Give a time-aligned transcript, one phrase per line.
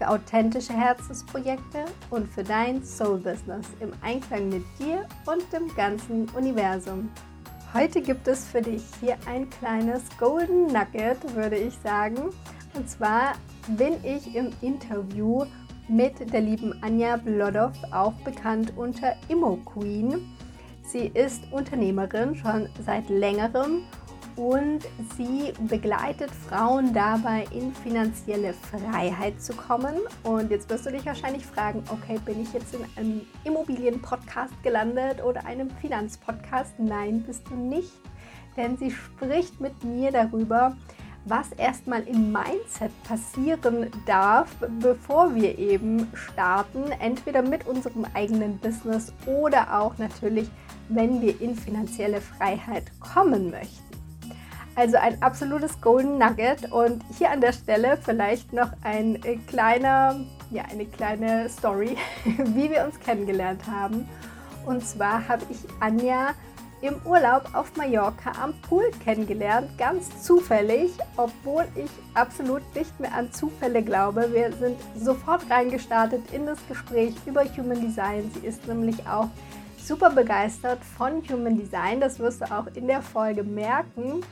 [0.00, 7.10] für authentische Herzensprojekte und für dein Soul-Business im Einklang mit dir und dem ganzen Universum.
[7.74, 12.30] Heute gibt es für dich hier ein kleines Golden Nugget, würde ich sagen.
[12.74, 13.34] Und zwar
[13.76, 15.44] bin ich im Interview
[15.86, 20.34] mit der lieben Anja Blodow, auch bekannt unter Immo Queen.
[20.82, 23.82] Sie ist Unternehmerin schon seit längerem
[24.36, 24.80] und
[25.16, 29.94] sie begleitet Frauen dabei, in finanzielle Freiheit zu kommen.
[30.22, 35.22] Und jetzt wirst du dich wahrscheinlich fragen, okay, bin ich jetzt in einem Immobilienpodcast gelandet
[35.24, 36.78] oder einem Finanzpodcast?
[36.78, 37.92] Nein, bist du nicht,
[38.56, 40.76] denn sie spricht mit mir darüber,
[41.24, 44.48] was erstmal im Mindset passieren darf,
[44.80, 50.48] bevor wir eben starten, entweder mit unserem eigenen Business oder auch natürlich,
[50.88, 53.89] wenn wir in finanzielle Freiheit kommen möchten.
[54.74, 56.70] Also ein absolutes Golden Nugget.
[56.72, 62.70] Und hier an der Stelle vielleicht noch ein äh, kleiner, ja, eine kleine Story, wie
[62.70, 64.08] wir uns kennengelernt haben.
[64.66, 66.34] Und zwar habe ich Anja
[66.82, 73.30] im Urlaub auf Mallorca am Pool kennengelernt, ganz zufällig, obwohl ich absolut nicht mehr an
[73.32, 74.30] Zufälle glaube.
[74.32, 78.30] Wir sind sofort reingestartet in das Gespräch über Human Design.
[78.34, 79.28] Sie ist nämlich auch
[79.78, 84.22] super begeistert von Human Design, das wirst du auch in der Folge merken.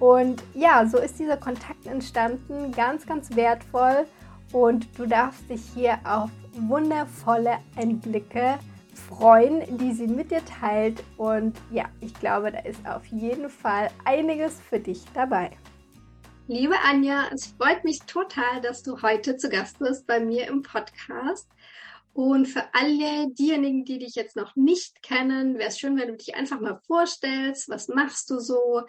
[0.00, 4.06] Und ja, so ist dieser Kontakt entstanden, ganz, ganz wertvoll.
[4.52, 8.58] Und du darfst dich hier auf wundervolle Einblicke
[9.08, 11.02] freuen, die sie mit dir teilt.
[11.16, 15.50] Und ja, ich glaube, da ist auf jeden Fall einiges für dich dabei.
[16.46, 20.62] Liebe Anja, es freut mich total, dass du heute zu Gast bist bei mir im
[20.62, 21.48] Podcast.
[22.14, 26.16] Und für alle diejenigen, die dich jetzt noch nicht kennen, wäre es schön, wenn du
[26.16, 27.68] dich einfach mal vorstellst.
[27.68, 28.82] Was machst du so?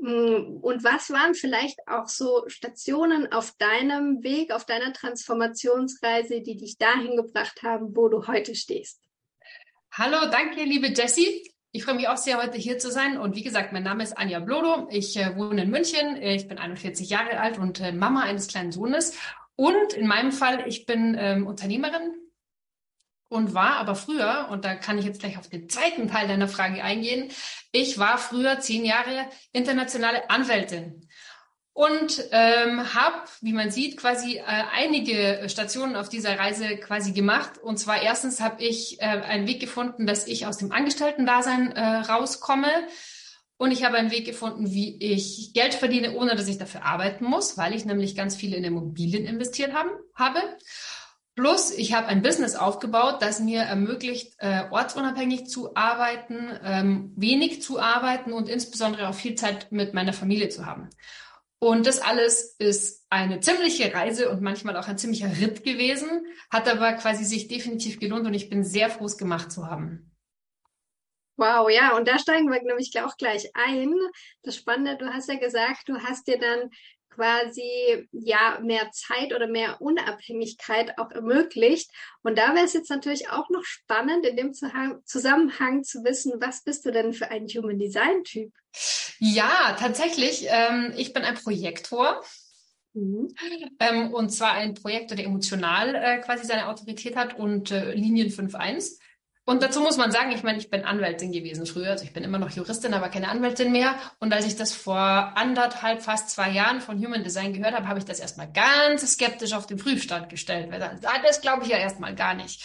[0.00, 6.56] Mm, und was waren vielleicht auch so Stationen auf deinem Weg, auf deiner Transformationsreise, die
[6.56, 9.00] dich dahin gebracht haben, wo du heute stehst?
[9.92, 11.50] Hallo, danke, liebe Jessie.
[11.72, 13.18] Ich freue mich auch sehr, heute hier zu sein.
[13.18, 14.88] Und wie gesagt, mein Name ist Anja Blodo.
[14.90, 16.16] Ich äh, wohne in München.
[16.20, 19.16] Ich bin 41 Jahre alt und äh, Mama eines kleinen Sohnes.
[19.54, 22.14] Und in meinem Fall, ich bin ähm, Unternehmerin,
[23.30, 26.48] und war aber früher, und da kann ich jetzt gleich auf den zweiten Teil deiner
[26.48, 27.30] Frage eingehen,
[27.72, 31.08] ich war früher zehn Jahre internationale Anwältin
[31.72, 37.52] und ähm, habe, wie man sieht, quasi äh, einige Stationen auf dieser Reise quasi gemacht.
[37.62, 41.80] Und zwar erstens habe ich äh, einen Weg gefunden, dass ich aus dem Angestellten-Dasein äh,
[41.80, 42.68] rauskomme.
[43.56, 47.24] Und ich habe einen Weg gefunden, wie ich Geld verdiene, ohne dass ich dafür arbeiten
[47.24, 50.40] muss, weil ich nämlich ganz viel in Immobilien investiert haben, habe.
[51.36, 57.62] Plus, ich habe ein Business aufgebaut, das mir ermöglicht, äh, ortsunabhängig zu arbeiten, ähm, wenig
[57.62, 60.90] zu arbeiten und insbesondere auch viel Zeit mit meiner Familie zu haben.
[61.58, 66.66] Und das alles ist eine ziemliche Reise und manchmal auch ein ziemlicher Ritt gewesen, hat
[66.68, 70.10] aber quasi sich definitiv gelohnt und ich bin sehr froh, es gemacht zu haben.
[71.36, 73.94] Wow, ja, und da steigen wir nämlich auch gleich ein.
[74.42, 76.70] Das Spannende, du hast ja gesagt, du hast dir dann
[77.10, 81.90] quasi ja mehr Zeit oder mehr Unabhängigkeit auch ermöglicht.
[82.22, 84.52] Und da wäre es jetzt natürlich auch noch spannend, in dem
[85.04, 88.52] Zusammenhang zu wissen, was bist du denn für ein Human Design Typ?
[89.18, 90.46] Ja, tatsächlich.
[90.48, 92.22] Ähm, ich bin ein Projektor.
[92.94, 93.34] Mhm.
[93.78, 98.30] Ähm, und zwar ein Projektor, der emotional äh, quasi seine Autorität hat und äh, Linien
[98.30, 98.99] 5.1.
[99.50, 102.22] Und dazu muss man sagen, ich meine, ich bin Anwältin gewesen früher, also ich bin
[102.22, 103.96] immer noch Juristin, aber keine Anwältin mehr.
[104.20, 107.98] Und als ich das vor anderthalb, fast zwei Jahren von Human Design gehört habe, habe
[107.98, 112.14] ich das erstmal ganz skeptisch auf den Prüfstand gestellt, weil das glaube ich ja erstmal
[112.14, 112.62] gar nicht.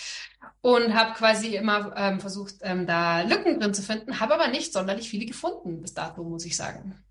[0.62, 4.72] Und habe quasi immer ähm, versucht, ähm, da Lücken drin zu finden, habe aber nicht
[4.72, 7.04] sonderlich viele gefunden bis dato, muss ich sagen.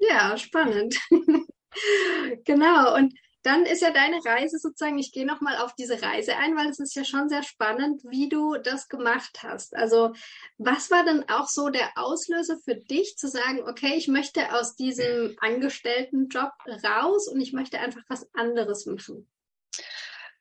[0.00, 0.98] Ja, spannend.
[2.44, 2.96] genau.
[2.96, 6.68] Und dann ist ja deine Reise sozusagen, ich gehe nochmal auf diese Reise ein, weil
[6.68, 9.74] es ist ja schon sehr spannend, wie du das gemacht hast.
[9.74, 10.12] Also
[10.58, 14.76] was war denn auch so der Auslöser für dich zu sagen, okay, ich möchte aus
[14.76, 16.52] diesem Angestelltenjob
[16.84, 19.28] raus und ich möchte einfach was anderes machen?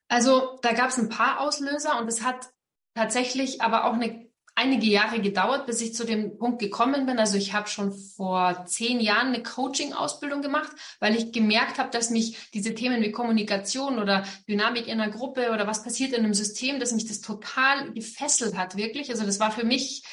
[0.07, 2.49] Also da gab es ein paar Auslöser und es hat
[2.93, 7.19] tatsächlich aber auch eine einige Jahre gedauert, bis ich zu dem Punkt gekommen bin.
[7.19, 12.09] Also ich habe schon vor zehn Jahren eine Coaching-Ausbildung gemacht, weil ich gemerkt habe, dass
[12.09, 16.33] mich diese Themen wie Kommunikation oder Dynamik in einer Gruppe oder was passiert in einem
[16.33, 19.09] System, dass mich das total gefesselt hat, wirklich.
[19.09, 20.03] Also das war für mich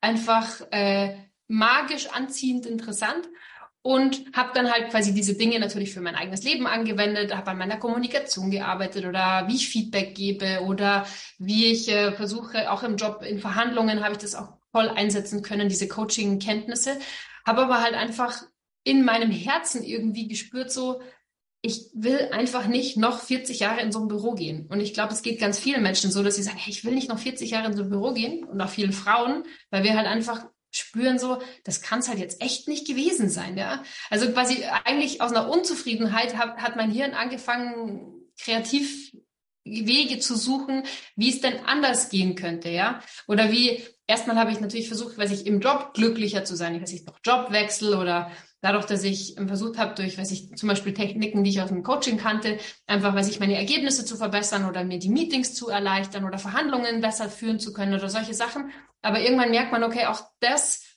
[0.00, 1.16] einfach äh,
[1.48, 3.28] magisch anziehend interessant
[3.88, 7.56] und habe dann halt quasi diese Dinge natürlich für mein eigenes Leben angewendet, habe an
[7.56, 11.06] meiner Kommunikation gearbeitet oder wie ich Feedback gebe oder
[11.38, 15.40] wie ich äh, versuche, auch im Job in Verhandlungen habe ich das auch voll einsetzen
[15.40, 16.98] können, diese Coaching-Kenntnisse,
[17.46, 18.42] habe aber halt einfach
[18.84, 21.00] in meinem Herzen irgendwie gespürt, so,
[21.62, 24.66] ich will einfach nicht noch 40 Jahre in so ein Büro gehen.
[24.66, 26.94] Und ich glaube, es geht ganz vielen Menschen so, dass sie sagen, hey, ich will
[26.94, 29.96] nicht noch 40 Jahre in so ein Büro gehen und auch vielen Frauen, weil wir
[29.96, 33.82] halt einfach spüren so, das kann es halt jetzt echt nicht gewesen sein, ja.
[34.10, 39.12] Also quasi eigentlich aus einer Unzufriedenheit hat, hat mein Hirn angefangen, kreativ
[39.64, 40.84] Wege zu suchen,
[41.16, 43.00] wie es denn anders gehen könnte, ja.
[43.26, 46.74] Oder wie, erstmal habe ich natürlich versucht, weiß ich, im Job glücklicher zu sein.
[46.74, 48.30] Ich weiß ich noch Jobwechsel oder
[48.60, 51.82] dadurch, dass ich versucht habe, durch, weiß ich, zum Beispiel Techniken, die ich aus dem
[51.82, 56.24] Coaching kannte, einfach, weiß ich, meine Ergebnisse zu verbessern oder mir die Meetings zu erleichtern
[56.24, 58.70] oder Verhandlungen besser führen zu können oder solche Sachen.
[59.02, 60.87] Aber irgendwann merkt man, okay, auch das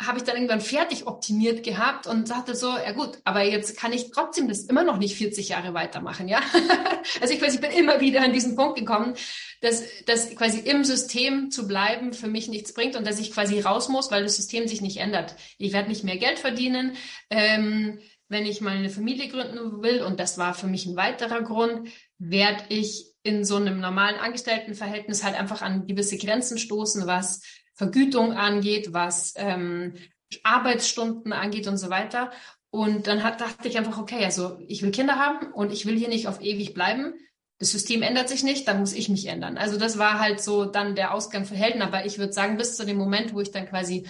[0.00, 3.92] habe ich dann irgendwann fertig optimiert gehabt und sagte so, ja gut, aber jetzt kann
[3.92, 6.40] ich trotzdem das immer noch nicht 40 Jahre weitermachen, ja.
[7.20, 9.14] also ich weiß, ich bin immer wieder an diesen Punkt gekommen,
[9.60, 13.60] dass, dass quasi im System zu bleiben für mich nichts bringt und dass ich quasi
[13.60, 15.34] raus muss, weil das System sich nicht ändert.
[15.58, 16.96] Ich werde nicht mehr Geld verdienen,
[17.28, 17.98] ähm,
[18.28, 21.88] wenn ich mal eine Familie gründen will und das war für mich ein weiterer Grund,
[22.18, 27.42] werde ich in so einem normalen Angestelltenverhältnis halt einfach an gewisse Grenzen stoßen, was
[27.78, 29.94] Vergütung angeht, was ähm,
[30.42, 32.32] Arbeitsstunden angeht und so weiter.
[32.70, 35.96] Und dann hat, dachte ich einfach, okay, also ich will Kinder haben und ich will
[35.96, 37.14] hier nicht auf ewig bleiben.
[37.60, 39.56] Das System ändert sich nicht, dann muss ich mich ändern.
[39.56, 41.80] Also das war halt so dann der Ausgang für Helden.
[41.80, 44.06] Aber ich würde sagen, bis zu dem Moment, wo ich dann quasi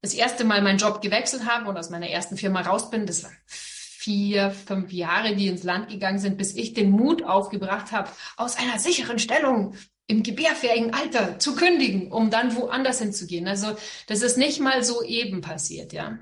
[0.00, 3.24] das erste Mal meinen Job gewechselt habe und aus meiner ersten Firma raus bin, das
[3.24, 8.10] waren vier, fünf Jahre, die ins Land gegangen sind, bis ich den Mut aufgebracht habe,
[8.38, 9.74] aus einer sicheren Stellung
[10.06, 13.48] im gebärfähigen Alter zu kündigen, um dann woanders hinzugehen.
[13.48, 13.76] Also
[14.06, 16.18] das ist nicht mal so eben passiert, ja.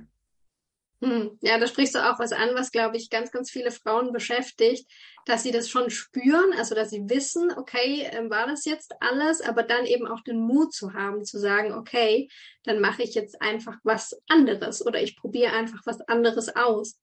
[1.02, 1.38] Hm.
[1.40, 4.86] Ja, da sprichst du auch was an, was, glaube ich, ganz, ganz viele Frauen beschäftigt,
[5.24, 9.40] dass sie das schon spüren, also dass sie wissen, okay, äh, war das jetzt alles,
[9.40, 12.28] aber dann eben auch den Mut zu haben, zu sagen, okay,
[12.64, 16.98] dann mache ich jetzt einfach was anderes oder ich probiere einfach was anderes aus.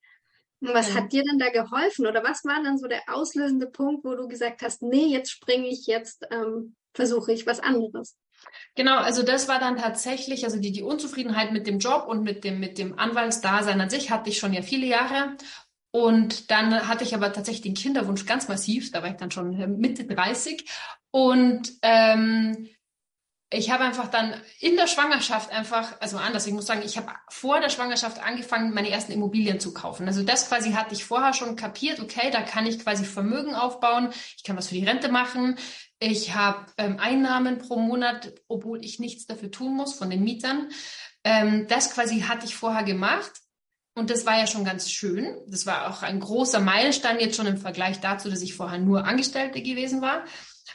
[0.59, 4.15] Was hat dir denn da geholfen oder was war dann so der auslösende Punkt, wo
[4.15, 8.17] du gesagt hast, nee, jetzt springe ich, jetzt ähm, versuche ich was anderes?
[8.75, 12.43] Genau, also das war dann tatsächlich, also die, die Unzufriedenheit mit dem Job und mit
[12.43, 15.35] dem, mit dem Anwaltsdasein an sich hatte ich schon ja viele Jahre.
[15.91, 19.59] Und dann hatte ich aber tatsächlich den Kinderwunsch ganz massiv, da war ich dann schon
[19.59, 20.69] äh, Mitte 30.
[21.11, 22.67] Und ähm,
[23.49, 27.13] ich habe einfach dann in der Schwangerschaft einfach, also anders, ich muss sagen, ich habe
[27.29, 30.05] vor der Schwangerschaft angefangen, meine ersten Immobilien zu kaufen.
[30.05, 34.11] Also das quasi hatte ich vorher schon kapiert, okay, da kann ich quasi Vermögen aufbauen,
[34.35, 35.57] ich kann was für die Rente machen,
[35.99, 40.69] ich habe ähm, Einnahmen pro Monat, obwohl ich nichts dafür tun muss von den Mietern.
[41.23, 43.31] Ähm, das quasi hatte ich vorher gemacht.
[43.95, 45.35] Und das war ja schon ganz schön.
[45.47, 49.05] Das war auch ein großer Meilenstein jetzt schon im Vergleich dazu, dass ich vorher nur
[49.05, 50.23] Angestellte gewesen war.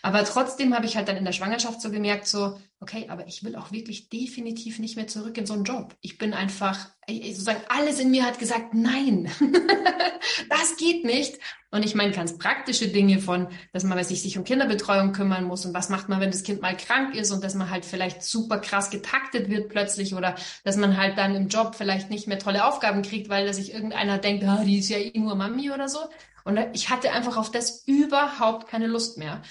[0.01, 3.45] Aber trotzdem habe ich halt dann in der Schwangerschaft so gemerkt, so, okay, aber ich
[3.45, 5.95] will auch wirklich definitiv nicht mehr zurück in so einen Job.
[6.01, 9.31] Ich bin einfach, sozusagen alles in mir hat gesagt, nein,
[10.49, 11.39] das geht nicht.
[11.71, 15.65] Und ich meine ganz praktische Dinge von, dass man sich, sich um Kinderbetreuung kümmern muss
[15.65, 18.23] und was macht man, wenn das Kind mal krank ist und dass man halt vielleicht
[18.23, 20.35] super krass getaktet wird plötzlich oder
[20.65, 23.73] dass man halt dann im Job vielleicht nicht mehr tolle Aufgaben kriegt, weil da sich
[23.73, 26.01] irgendeiner denkt, ah, die ist ja eh nur Mami oder so.
[26.45, 29.43] Und ich hatte einfach auf das überhaupt keine Lust mehr.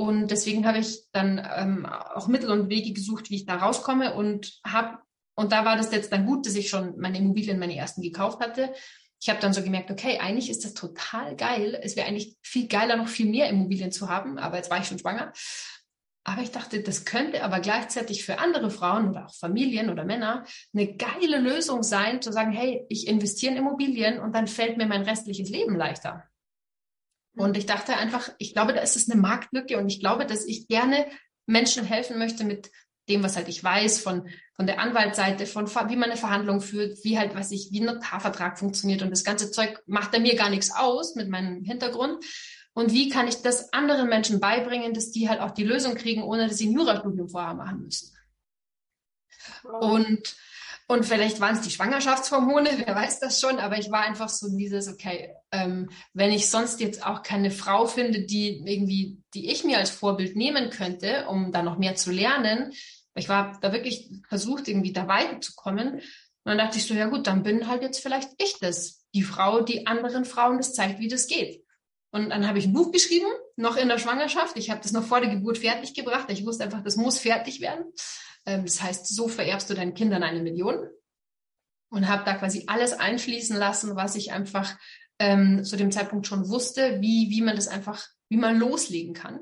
[0.00, 4.14] Und deswegen habe ich dann ähm, auch Mittel und Wege gesucht, wie ich da rauskomme
[4.14, 4.96] und habe,
[5.34, 8.40] und da war das jetzt dann gut, dass ich schon meine Immobilien, meine ersten gekauft
[8.40, 8.72] hatte.
[9.20, 11.78] Ich habe dann so gemerkt, okay, eigentlich ist das total geil.
[11.82, 14.86] Es wäre eigentlich viel geiler, noch viel mehr Immobilien zu haben, aber jetzt war ich
[14.86, 15.34] schon schwanger.
[16.24, 20.46] Aber ich dachte, das könnte aber gleichzeitig für andere Frauen oder auch Familien oder Männer
[20.72, 24.86] eine geile Lösung sein, zu sagen, hey, ich investiere in Immobilien und dann fällt mir
[24.86, 26.24] mein restliches Leben leichter.
[27.40, 30.44] Und ich dachte einfach, ich glaube, da ist es eine Marktlücke und ich glaube, dass
[30.44, 31.06] ich gerne
[31.46, 32.70] Menschen helfen möchte mit
[33.08, 37.02] dem, was halt ich weiß, von, von der Anwaltsseite, von wie man eine Verhandlung führt,
[37.02, 40.36] wie halt, was ich, wie ein Notarvertrag funktioniert und das ganze Zeug macht er mir
[40.36, 42.22] gar nichts aus mit meinem Hintergrund.
[42.72, 46.22] Und wie kann ich das anderen Menschen beibringen, dass die halt auch die Lösung kriegen,
[46.22, 48.14] ohne dass sie ein Jurastudium vorher machen müssen.
[49.80, 50.36] Und
[50.90, 54.48] und vielleicht waren es die Schwangerschaftshormone, wer weiß das schon, aber ich war einfach so
[54.50, 59.62] dieses, okay, ähm, wenn ich sonst jetzt auch keine Frau finde, die irgendwie, die ich
[59.62, 62.72] mir als Vorbild nehmen könnte, um da noch mehr zu lernen,
[63.14, 65.94] ich war da wirklich versucht, irgendwie da weiterzukommen.
[65.94, 66.02] Und
[66.44, 69.60] dann dachte ich so, ja gut, dann bin halt jetzt vielleicht ich das, die Frau,
[69.60, 71.62] die anderen Frauen das zeigt, wie das geht.
[72.10, 74.56] Und dann habe ich ein Buch geschrieben, noch in der Schwangerschaft.
[74.56, 76.26] Ich habe das noch vor der Geburt fertig gebracht.
[76.30, 77.84] Ich wusste einfach, das muss fertig werden.
[78.46, 80.88] Ähm, das heißt, so vererbst du deinen Kindern eine Million.
[81.92, 84.76] Und habe da quasi alles einfließen lassen, was ich einfach
[85.18, 89.40] ähm, zu dem Zeitpunkt schon wusste, wie, wie man das einfach, wie man loslegen kann.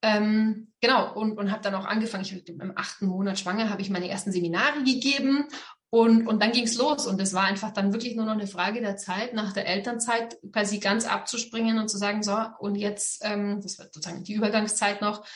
[0.00, 3.90] Ähm, genau, und, und habe dann auch angefangen, ich im achten Monat schwanger, habe ich
[3.90, 5.46] meine ersten Seminare gegeben
[5.90, 7.06] und, und dann ging's los.
[7.06, 10.38] Und es war einfach dann wirklich nur noch eine Frage der Zeit, nach der Elternzeit
[10.52, 15.00] quasi ganz abzuspringen und zu sagen, so, und jetzt, ähm, das wird sozusagen die Übergangszeit
[15.00, 15.26] noch,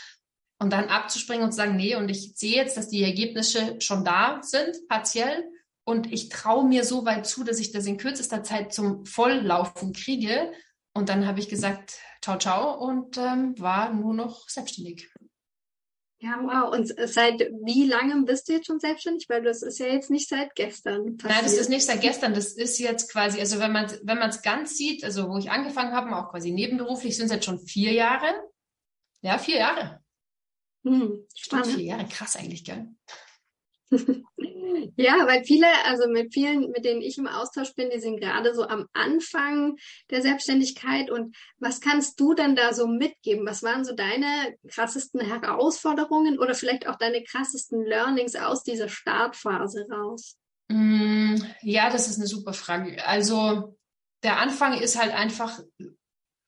[0.62, 4.04] und dann abzuspringen und zu sagen, nee, und ich sehe jetzt, dass die Ergebnisse schon
[4.04, 5.50] da sind, partiell.
[5.85, 9.92] Und ich traue mir so weit zu, dass ich das in kürzester Zeit zum Volllaufen
[9.92, 10.52] kriege.
[10.95, 15.11] Und dann habe ich gesagt, ciao, ciao und ähm, war nur noch selbstständig.
[16.21, 16.73] Ja, wow.
[16.73, 19.28] Und seit wie langem bist du jetzt schon selbstständig?
[19.28, 21.42] Weil das ist ja jetzt nicht seit gestern passiert.
[21.42, 22.35] Nein, das ist nicht seit gestern.
[22.35, 25.50] Das ist jetzt quasi, also wenn man wenn man es ganz sieht, also wo ich
[25.50, 28.33] angefangen habe, auch quasi nebenberuflich, sind es jetzt schon vier Jahre.
[29.23, 30.01] Ja, vier Jahre.
[30.84, 32.06] Hm, Stimmt, vier Jahre.
[32.08, 32.88] Krass eigentlich, gell?
[34.96, 38.54] Ja, weil viele, also mit vielen, mit denen ich im Austausch bin, die sind gerade
[38.54, 39.76] so am Anfang
[40.10, 41.10] der Selbstständigkeit.
[41.10, 43.46] Und was kannst du dann da so mitgeben?
[43.46, 49.86] Was waren so deine krassesten Herausforderungen oder vielleicht auch deine krassesten Learnings aus dieser Startphase
[49.90, 50.36] raus?
[50.68, 53.06] Mm, ja, das ist eine super Frage.
[53.06, 53.76] Also
[54.22, 55.60] der Anfang ist halt einfach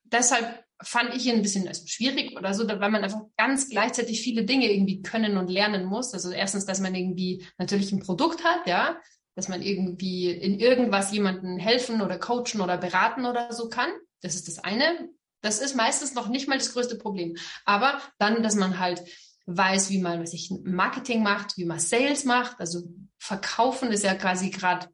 [0.03, 4.71] deshalb fand ich ein bisschen schwierig oder so, weil man einfach ganz gleichzeitig viele Dinge
[4.71, 6.13] irgendwie können und lernen muss.
[6.13, 8.97] Also erstens, dass man irgendwie natürlich ein Produkt hat, ja,
[9.35, 13.89] dass man irgendwie in irgendwas jemanden helfen oder coachen oder beraten oder so kann.
[14.21, 15.09] Das ist das eine.
[15.41, 17.35] Das ist meistens noch nicht mal das größte Problem.
[17.65, 19.03] Aber dann, dass man halt
[19.45, 22.59] weiß, wie man, was ich, Marketing macht, wie man Sales macht.
[22.59, 22.83] Also
[23.19, 24.87] Verkaufen ist ja quasi gerade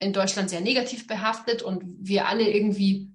[0.00, 3.13] in Deutschland sehr negativ behaftet und wir alle irgendwie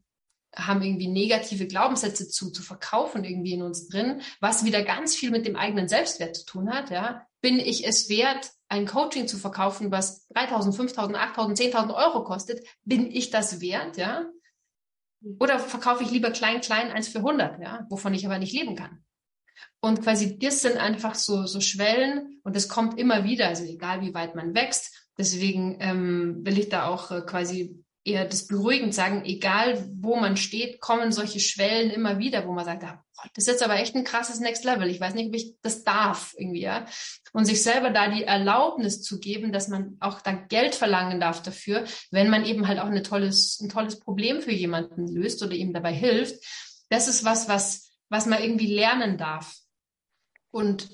[0.56, 5.32] haben irgendwie negative Glaubenssätze zu, zu verkaufen irgendwie in uns drin, was wieder ganz viel
[5.32, 7.26] mit dem eigenen Selbstwert zu tun hat, ja.
[7.42, 12.66] Bin ich es wert, ein Coaching zu verkaufen, was 3000, 5000, 8000, 10.000 Euro kostet?
[12.84, 14.26] Bin ich das wert, ja?
[15.40, 18.76] Oder verkaufe ich lieber klein, klein, eins für 100, ja, wovon ich aber nicht leben
[18.76, 19.04] kann?
[19.82, 24.02] Und quasi das sind einfach so, so Schwellen und das kommt immer wieder, also egal
[24.02, 25.08] wie weit man wächst.
[25.18, 30.38] Deswegen ähm, will ich da auch äh, quasi eher das beruhigend sagen, egal wo man
[30.38, 33.04] steht, kommen solche Schwellen immer wieder, wo man sagt, ah,
[33.34, 34.90] das ist jetzt aber echt ein krasses Next Level.
[34.90, 36.86] Ich weiß nicht, ob ich das darf irgendwie, ja.
[37.34, 41.44] Und sich selber da die Erlaubnis zu geben, dass man auch da Geld verlangen darf
[41.44, 45.54] dafür, wenn man eben halt auch eine tolles, ein tolles Problem für jemanden löst oder
[45.54, 46.44] ihm dabei hilft.
[46.90, 49.54] Das ist was, was, was man irgendwie lernen darf.
[50.52, 50.90] Und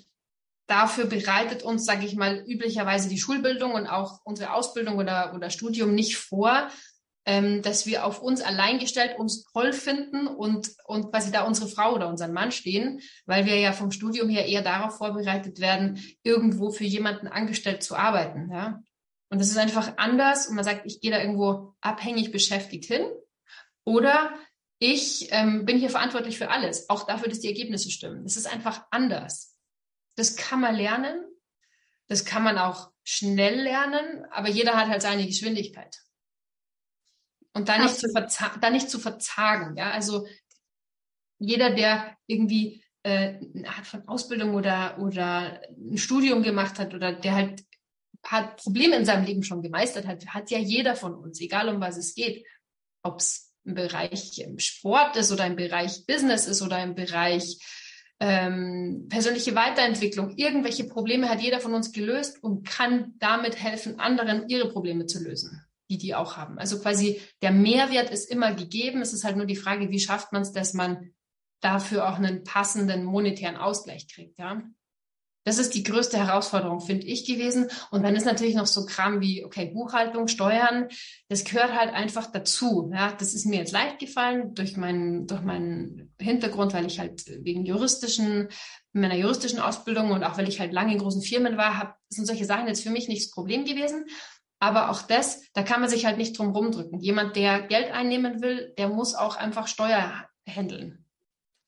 [0.68, 5.50] dafür bereitet uns, sage ich mal, üblicherweise die Schulbildung und auch unsere Ausbildung oder, oder
[5.50, 6.70] Studium nicht vor,
[7.26, 11.68] ähm, dass wir auf uns allein gestellt uns toll finden und, und quasi da unsere
[11.68, 16.02] Frau oder unseren Mann stehen, weil wir ja vom Studium her eher darauf vorbereitet werden,
[16.24, 18.52] irgendwo für jemanden angestellt zu arbeiten.
[18.52, 18.82] Ja?
[19.30, 23.06] Und das ist einfach anders und man sagt, ich gehe da irgendwo abhängig beschäftigt hin
[23.84, 24.34] oder
[24.78, 28.24] ich ähm, bin hier verantwortlich für alles, auch dafür, dass die Ergebnisse stimmen.
[28.24, 29.58] Das ist einfach anders.
[30.16, 31.18] Das kann man lernen,
[32.08, 35.98] das kann man auch schnell lernen, aber jeder hat halt seine Geschwindigkeit.
[37.56, 38.08] Und da nicht, zu,
[38.60, 39.78] da nicht zu verzagen.
[39.78, 39.92] Ja?
[39.92, 40.28] Also
[41.40, 47.14] jeder, der irgendwie äh, eine Art von Ausbildung oder, oder ein Studium gemacht hat oder
[47.14, 47.64] der halt
[48.22, 51.80] paar Probleme in seinem Leben schon gemeistert hat, hat ja jeder von uns, egal um
[51.80, 52.46] was es geht.
[53.04, 57.58] Ob es im Bereich Sport ist oder im Bereich Business ist oder im Bereich
[58.20, 60.36] ähm, persönliche Weiterentwicklung.
[60.36, 65.24] Irgendwelche Probleme hat jeder von uns gelöst und kann damit helfen, anderen ihre Probleme zu
[65.24, 66.58] lösen die die auch haben.
[66.58, 69.02] Also quasi der Mehrwert ist immer gegeben.
[69.02, 71.12] Es ist halt nur die Frage, wie schafft man es, dass man
[71.62, 74.62] dafür auch einen passenden monetären Ausgleich kriegt, ja.
[75.48, 77.70] Das ist die größte Herausforderung, finde ich, gewesen.
[77.92, 80.88] Und dann ist natürlich noch so Kram wie, okay, Buchhaltung, Steuern,
[81.30, 82.92] das gehört halt einfach dazu.
[82.92, 87.26] Ja, das ist mir jetzt leicht gefallen durch meinen, durch meinen Hintergrund, weil ich halt
[87.44, 88.50] wegen juristischen,
[88.92, 92.26] meiner juristischen Ausbildung und auch weil ich halt lange in großen Firmen war, hab, sind
[92.26, 94.06] solche Sachen jetzt für mich nicht das Problem gewesen.
[94.66, 97.00] Aber auch das, da kann man sich halt nicht drum rumdrücken.
[97.00, 101.06] Jemand, der Geld einnehmen will, der muss auch einfach Steuer handeln.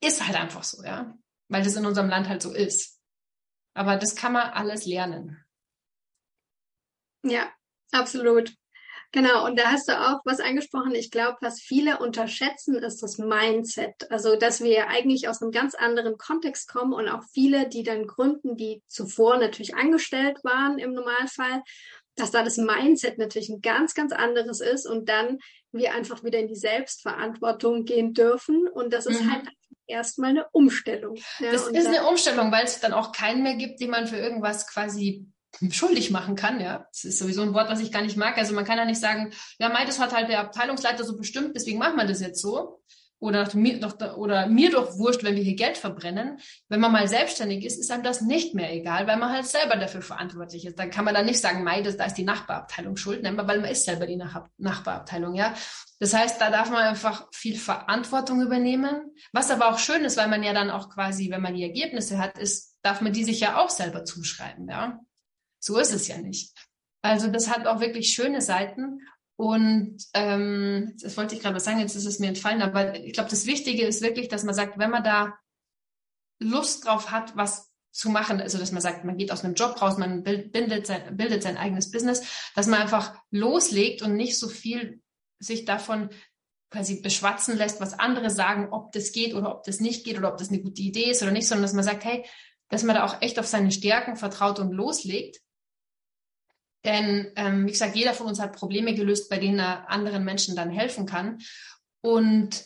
[0.03, 1.15] Ist halt einfach so, ja.
[1.47, 2.99] Weil das in unserem Land halt so ist.
[3.75, 5.37] Aber das kann man alles lernen.
[7.23, 7.51] Ja,
[7.91, 8.55] absolut.
[9.11, 10.95] Genau, und da hast du auch was angesprochen.
[10.95, 14.09] Ich glaube, was viele unterschätzen, ist das Mindset.
[14.09, 18.07] Also, dass wir eigentlich aus einem ganz anderen Kontext kommen und auch viele, die dann
[18.07, 21.61] gründen, die zuvor natürlich angestellt waren im Normalfall
[22.17, 25.39] dass da das Mindset natürlich ein ganz, ganz anderes ist und dann
[25.71, 28.67] wir einfach wieder in die Selbstverantwortung gehen dürfen.
[28.67, 29.31] Und das ist halt mhm.
[29.33, 29.49] halt
[29.87, 31.15] erstmal eine Umstellung.
[31.39, 34.17] Ja, das ist eine Umstellung, weil es dann auch keinen mehr gibt, den man für
[34.17, 35.25] irgendwas quasi
[35.71, 36.85] schuldig machen kann, ja.
[36.91, 38.37] Das ist sowieso ein Wort, was ich gar nicht mag.
[38.37, 41.55] Also man kann ja nicht sagen, ja, Mai, das hat halt der Abteilungsleiter so bestimmt,
[41.55, 42.81] deswegen machen wir das jetzt so
[43.19, 46.39] oder mir doch, oder mir doch wurscht, wenn wir hier Geld verbrennen.
[46.69, 49.75] Wenn man mal selbstständig ist, ist einem das nicht mehr egal, weil man halt selber
[49.75, 50.77] dafür verantwortlich ist.
[50.77, 53.35] Dann kann man dann nicht sagen, mei, das, da ist die Nachbarabteilung schuld, ne?
[53.35, 55.55] weil man ist selber die Nach Nachbarabteilung, ja.
[55.99, 59.15] Das heißt, da darf man einfach viel Verantwortung übernehmen.
[59.33, 62.19] Was aber auch schön ist, weil man ja dann auch quasi, wenn man die Ergebnisse
[62.19, 64.99] hat, ist, darf man die sich ja auch selber zuschreiben, ja.
[65.59, 66.53] So ist es ja nicht.
[67.01, 69.01] Also das hat auch wirklich schöne Seiten.
[69.37, 73.13] Und ähm, das wollte ich gerade was sagen, jetzt ist es mir entfallen, aber ich
[73.13, 75.37] glaube, das Wichtige ist wirklich, dass man sagt, wenn man da
[76.39, 79.79] Lust drauf hat, was zu machen, also dass man sagt, man geht aus einem Job
[79.81, 82.23] raus, man bildet sein, bildet sein eigenes Business,
[82.55, 85.01] dass man einfach loslegt und nicht so viel
[85.39, 86.09] sich davon
[86.71, 90.31] quasi beschwatzen lässt, was andere sagen, ob das geht oder ob das nicht geht oder
[90.31, 92.25] ob das eine gute Idee ist oder nicht, sondern dass man sagt, hey,
[92.69, 95.39] dass man da auch echt auf seine Stärken vertraut und loslegt
[96.87, 100.55] denn, ähm, wie gesagt, jeder von uns hat Probleme gelöst, bei denen er anderen Menschen
[100.55, 101.39] dann helfen kann.
[102.01, 102.63] Und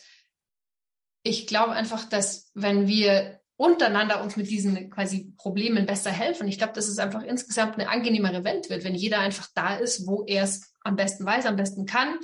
[1.24, 6.58] ich glaube einfach, dass wenn wir untereinander uns mit diesen quasi Problemen besser helfen, ich
[6.58, 10.24] glaube, dass es einfach insgesamt eine angenehmere Welt wird, wenn jeder einfach da ist, wo
[10.24, 12.18] er es am besten weiß, am besten kann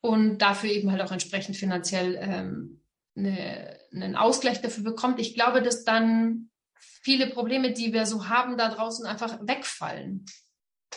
[0.00, 2.82] und dafür eben halt auch entsprechend finanziell ähm,
[3.16, 5.18] eine, einen Ausgleich dafür bekommt.
[5.18, 10.26] Ich glaube, dass dann viele Probleme, die wir so haben da draußen, einfach wegfallen.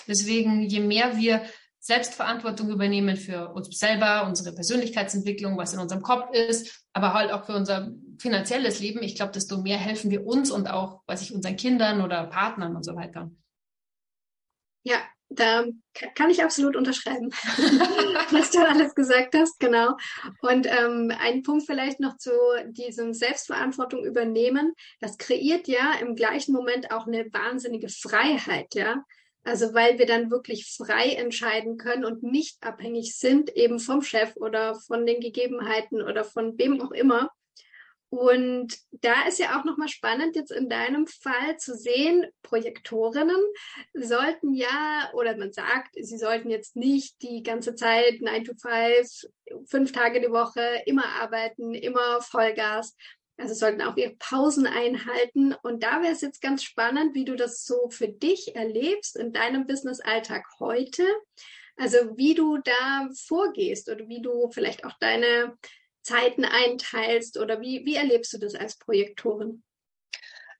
[0.07, 1.41] Deswegen, je mehr wir
[1.79, 7.45] Selbstverantwortung übernehmen für uns selber, unsere Persönlichkeitsentwicklung, was in unserem Kopf ist, aber halt auch
[7.45, 11.33] für unser finanzielles Leben, ich glaube, desto mehr helfen wir uns und auch, weiß ich,
[11.33, 13.31] unseren Kindern oder Partnern und so weiter.
[14.83, 14.97] Ja,
[15.29, 15.63] da
[16.15, 17.29] kann ich absolut unterschreiben,
[18.31, 19.95] was du alles gesagt hast, genau.
[20.41, 22.31] Und ähm, ein Punkt vielleicht noch zu
[22.69, 24.73] diesem Selbstverantwortung übernehmen.
[24.99, 29.03] Das kreiert ja im gleichen Moment auch eine wahnsinnige Freiheit, ja.
[29.49, 34.35] Also weil wir dann wirklich frei entscheiden können und nicht abhängig sind eben vom Chef
[34.35, 37.31] oder von den Gegebenheiten oder von wem auch immer.
[38.09, 43.41] Und da ist ja auch nochmal spannend, jetzt in deinem Fall zu sehen, Projektorinnen
[43.93, 49.07] sollten ja, oder man sagt, sie sollten jetzt nicht die ganze Zeit 9 to 5,
[49.67, 52.95] fünf Tage die Woche immer arbeiten, immer Vollgas,
[53.39, 55.54] also sollten auch ihre Pausen einhalten.
[55.63, 59.32] Und da wäre es jetzt ganz spannend, wie du das so für dich erlebst in
[59.32, 61.04] deinem Business-Alltag heute.
[61.78, 65.58] Also wie du da vorgehst oder wie du vielleicht auch deine
[66.02, 69.63] Zeiten einteilst oder wie, wie erlebst du das als Projektorin?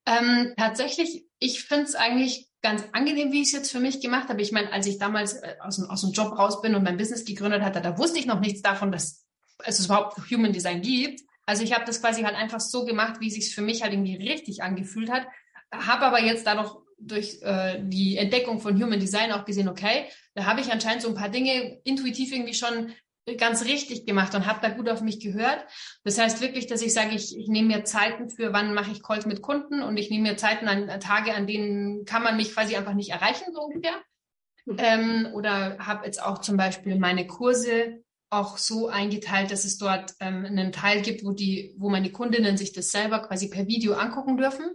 [0.06, 4.30] Ähm, tatsächlich, ich finde es eigentlich ganz angenehm, wie ich es jetzt für mich gemacht
[4.30, 4.42] habe.
[4.42, 7.26] Ich meine, als ich damals äh, aus, aus dem Job raus bin und mein Business
[7.26, 9.26] gegründet hatte, da wusste ich noch nichts davon, dass
[9.66, 11.22] es überhaupt Human Design gibt.
[11.50, 13.92] Also ich habe das quasi halt einfach so gemacht, wie es sich für mich halt
[13.92, 15.26] irgendwie richtig angefühlt hat.
[15.74, 20.06] Habe aber jetzt da noch durch äh, die Entdeckung von Human Design auch gesehen, okay,
[20.36, 22.94] da habe ich anscheinend so ein paar Dinge intuitiv irgendwie schon
[23.40, 25.66] ganz richtig gemacht und habe da gut auf mich gehört.
[26.04, 29.02] Das heißt wirklich, dass ich sage, ich, ich nehme mir Zeiten für, wann mache ich
[29.02, 32.54] Calls mit Kunden und ich nehme mir Zeiten an Tage, an denen kann man mich
[32.54, 33.96] quasi einfach nicht erreichen, so ungefähr.
[34.68, 34.78] Mhm.
[34.78, 40.14] Ähm, oder habe jetzt auch zum Beispiel meine Kurse auch so eingeteilt, dass es dort
[40.20, 43.94] ähm, einen Teil gibt, wo die, wo meine Kundinnen sich das selber quasi per Video
[43.94, 44.66] angucken dürfen,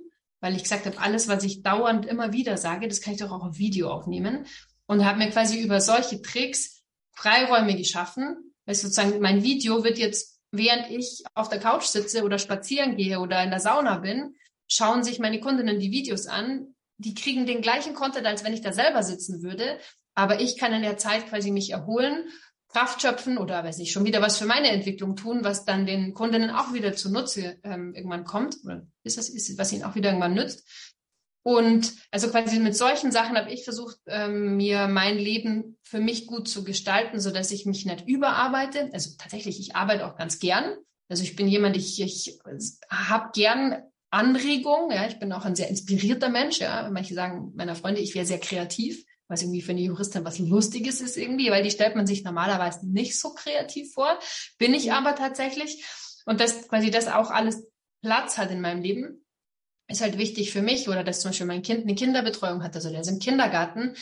[0.41, 3.31] weil ich gesagt habe, alles, was ich dauernd immer wieder sage, das kann ich doch
[3.31, 4.47] auch auf Video aufnehmen.
[4.87, 10.41] Und habe mir quasi über solche Tricks Freiräume geschaffen, weil sozusagen mein Video wird jetzt,
[10.51, 14.35] während ich auf der Couch sitze oder spazieren gehe oder in der Sauna bin,
[14.67, 18.61] schauen sich meine Kundinnen die Videos an, die kriegen den gleichen Content, als wenn ich
[18.61, 19.79] da selber sitzen würde,
[20.15, 22.29] aber ich kann in der Zeit quasi mich erholen
[22.75, 26.13] Kraft schöpfen oder weiß ich schon wieder was für meine Entwicklung tun, was dann den
[26.13, 30.09] Kundinnen auch wieder zunutze ähm, irgendwann kommt oder ist das ist, was ihnen auch wieder
[30.09, 30.69] irgendwann nützt.
[31.45, 36.27] Und also quasi mit solchen Sachen habe ich versucht, ähm, mir mein Leben für mich
[36.27, 38.91] gut zu gestalten, so dass ich mich nicht überarbeite.
[38.93, 40.75] Also tatsächlich, ich arbeite auch ganz gern.
[41.09, 42.41] Also ich bin jemand, ich, ich
[42.91, 44.91] habe gern Anregungen.
[44.91, 46.59] Ja, ich bin auch ein sehr inspirierter Mensch.
[46.59, 50.39] Ja, manche sagen meiner Freunde, ich wäre sehr kreativ was irgendwie für eine Juristin was
[50.39, 54.19] Lustiges ist irgendwie, weil die stellt man sich normalerweise nicht so kreativ vor,
[54.59, 54.93] bin ich mhm.
[54.93, 55.85] aber tatsächlich.
[56.27, 57.67] Und dass quasi das auch alles
[58.03, 59.25] Platz hat in meinem Leben,
[59.89, 62.91] ist halt wichtig für mich oder dass zum Beispiel mein Kind eine Kinderbetreuung hat, also
[62.91, 63.95] der ist im Kindergarten,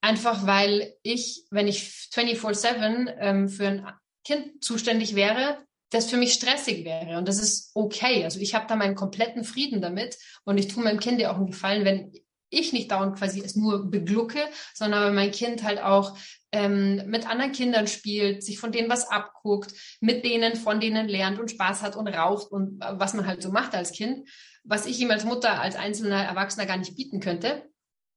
[0.00, 1.82] einfach weil ich, wenn ich
[2.14, 3.86] 24-7 ähm, für ein
[4.24, 5.58] Kind zuständig wäre,
[5.90, 8.24] das für mich stressig wäre und das ist okay.
[8.24, 11.36] Also ich habe da meinen kompletten Frieden damit und ich tue meinem Kind ja auch
[11.36, 12.12] einen Gefallen, wenn
[12.50, 14.40] ich nicht dauernd quasi es nur beglucke,
[14.74, 16.16] sondern weil mein Kind halt auch
[16.52, 21.38] ähm, mit anderen Kindern spielt, sich von denen was abguckt, mit denen, von denen lernt
[21.38, 24.28] und Spaß hat und raucht und äh, was man halt so macht als Kind,
[24.64, 27.68] was ich ihm als Mutter, als einzelner Erwachsener gar nicht bieten könnte.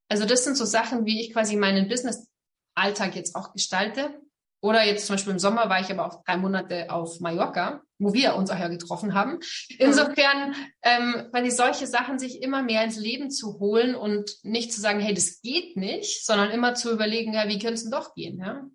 [0.10, 4.20] Also das sind so Sachen, wie ich quasi meinen Business-Alltag jetzt auch gestalte.
[4.62, 8.14] Oder jetzt zum Beispiel im Sommer war ich aber auch drei Monate auf Mallorca, wo
[8.14, 9.40] wir uns auch ja getroffen haben.
[9.78, 14.74] Insofern, ähm, weil die solche Sachen sich immer mehr ins Leben zu holen und nicht
[14.74, 17.92] zu sagen, hey, das geht nicht, sondern immer zu überlegen, ja, wie könnte es denn
[17.92, 18.66] doch gehen, ja?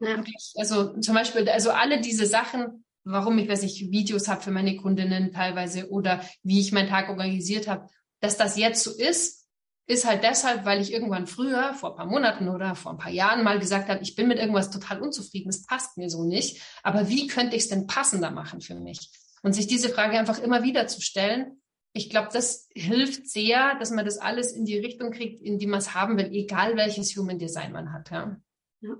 [0.00, 0.24] ja.
[0.56, 4.76] Also zum Beispiel, also alle diese Sachen, warum ich, weiß ich, Videos habe für meine
[4.76, 7.88] Kundinnen teilweise oder wie ich meinen Tag organisiert habe,
[8.20, 9.35] dass das jetzt so ist,
[9.86, 13.12] ist halt deshalb, weil ich irgendwann früher, vor ein paar Monaten oder vor ein paar
[13.12, 16.60] Jahren mal gesagt habe, ich bin mit irgendwas total unzufrieden, es passt mir so nicht.
[16.82, 19.10] Aber wie könnte ich es denn passender machen für mich?
[19.42, 23.90] Und sich diese Frage einfach immer wieder zu stellen, ich glaube, das hilft sehr, dass
[23.90, 27.16] man das alles in die Richtung kriegt, in die man es haben will, egal welches
[27.16, 28.10] Human Design man hat.
[28.10, 28.36] Ja.
[28.82, 28.96] ja,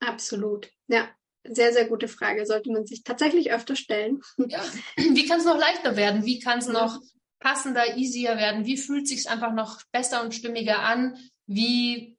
[0.00, 0.68] absolut.
[0.88, 1.08] Ja,
[1.44, 2.44] sehr, sehr gute Frage.
[2.46, 4.22] Sollte man sich tatsächlich öfter stellen.
[4.38, 4.60] Ja.
[4.96, 6.24] Wie kann es noch leichter werden?
[6.24, 7.00] Wie kann es noch
[7.42, 8.64] passender, easier werden?
[8.64, 11.18] Wie fühlt sich einfach noch besser und stimmiger an?
[11.46, 12.16] Wie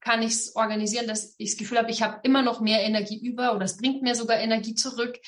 [0.00, 3.18] kann ich es organisieren, dass ich das Gefühl habe, ich habe immer noch mehr Energie
[3.18, 5.18] über oder es bringt mir sogar Energie zurück?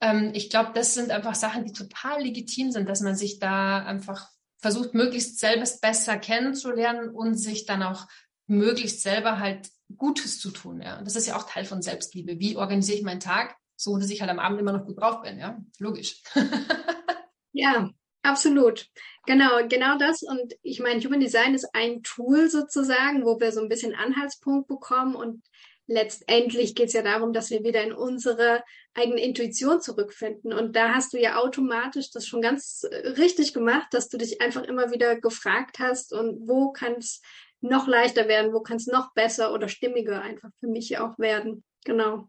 [0.00, 3.78] Ähm, ich glaube, das sind einfach Sachen, die total legitim sind, dass man sich da
[3.84, 8.06] einfach versucht, möglichst selbst besser kennenzulernen und sich dann auch
[8.46, 10.80] möglichst selber halt Gutes zu tun.
[10.82, 12.38] Ja, das ist ja auch Teil von Selbstliebe.
[12.38, 15.22] Wie organisiere ich meinen Tag, so dass ich halt am Abend immer noch gut drauf
[15.22, 15.38] bin?
[15.38, 16.22] Ja, logisch.
[17.52, 17.90] ja,
[18.28, 18.86] Absolut.
[19.26, 20.22] Genau, genau das.
[20.22, 24.68] Und ich meine, Human Design ist ein Tool sozusagen, wo wir so ein bisschen Anhaltspunkt
[24.68, 25.14] bekommen.
[25.14, 25.42] Und
[25.86, 28.62] letztendlich geht es ja darum, dass wir wieder in unsere
[28.92, 30.52] eigene Intuition zurückfinden.
[30.52, 34.42] Und da hast du ja automatisch das schon ganz äh, richtig gemacht, dass du dich
[34.42, 37.22] einfach immer wieder gefragt hast, und wo kann es
[37.60, 41.64] noch leichter werden, wo kann es noch besser oder stimmiger einfach für mich auch werden.
[41.84, 42.28] Genau.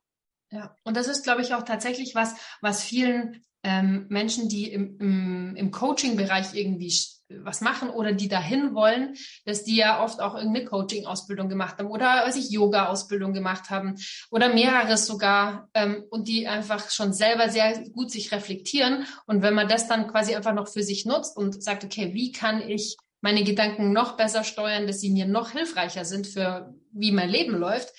[0.50, 4.98] Ja, und das ist, glaube ich, auch tatsächlich was, was vielen ähm, Menschen, die im,
[5.00, 6.94] im, im Coaching-Bereich irgendwie
[7.30, 11.88] was machen oder die dahin wollen, dass die ja oft auch irgendeine Coaching-Ausbildung gemacht haben
[11.88, 13.96] oder weiß ich Yoga-Ausbildung gemacht haben
[14.32, 19.06] oder mehreres sogar ähm, und die einfach schon selber sehr gut sich reflektieren.
[19.28, 22.32] Und wenn man das dann quasi einfach noch für sich nutzt und sagt, okay, wie
[22.32, 27.12] kann ich meine Gedanken noch besser steuern, dass sie mir noch hilfreicher sind für wie
[27.12, 27.94] mein Leben läuft,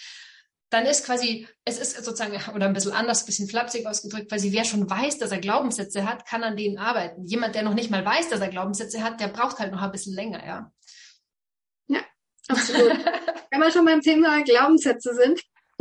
[0.71, 4.53] dann ist quasi, es ist sozusagen, oder ein bisschen anders, ein bisschen flapsig ausgedrückt, quasi
[4.53, 7.25] wer schon weiß, dass er Glaubenssätze hat, kann an denen arbeiten.
[7.25, 9.93] Jemand, der noch nicht mal weiß, dass er Glaubenssätze hat, der braucht halt noch ein
[9.93, 10.73] bisschen länger, ja.
[11.89, 12.01] Ja,
[12.49, 12.99] absolut.
[13.51, 15.43] Wenn wir schon beim Thema Glaubenssätze sind,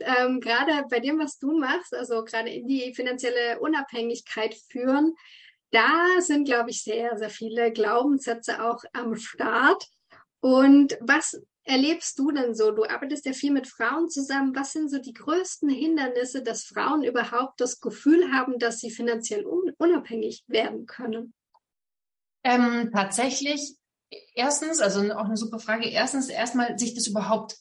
[0.00, 5.14] ähm, gerade bei dem, was du machst, also gerade in die finanzielle Unabhängigkeit führen,
[5.70, 9.86] da sind, glaube ich, sehr, sehr viele Glaubenssätze auch am Start.
[10.40, 12.70] Und was erlebst du denn so?
[12.70, 14.54] Du arbeitest ja viel mit Frauen zusammen.
[14.54, 19.46] Was sind so die größten Hindernisse, dass Frauen überhaupt das Gefühl haben, dass sie finanziell
[19.46, 21.34] un unabhängig werden können?
[22.42, 23.76] Ähm, tatsächlich,
[24.34, 27.56] erstens, also auch eine super Frage, erstens erstmal sich das überhaupt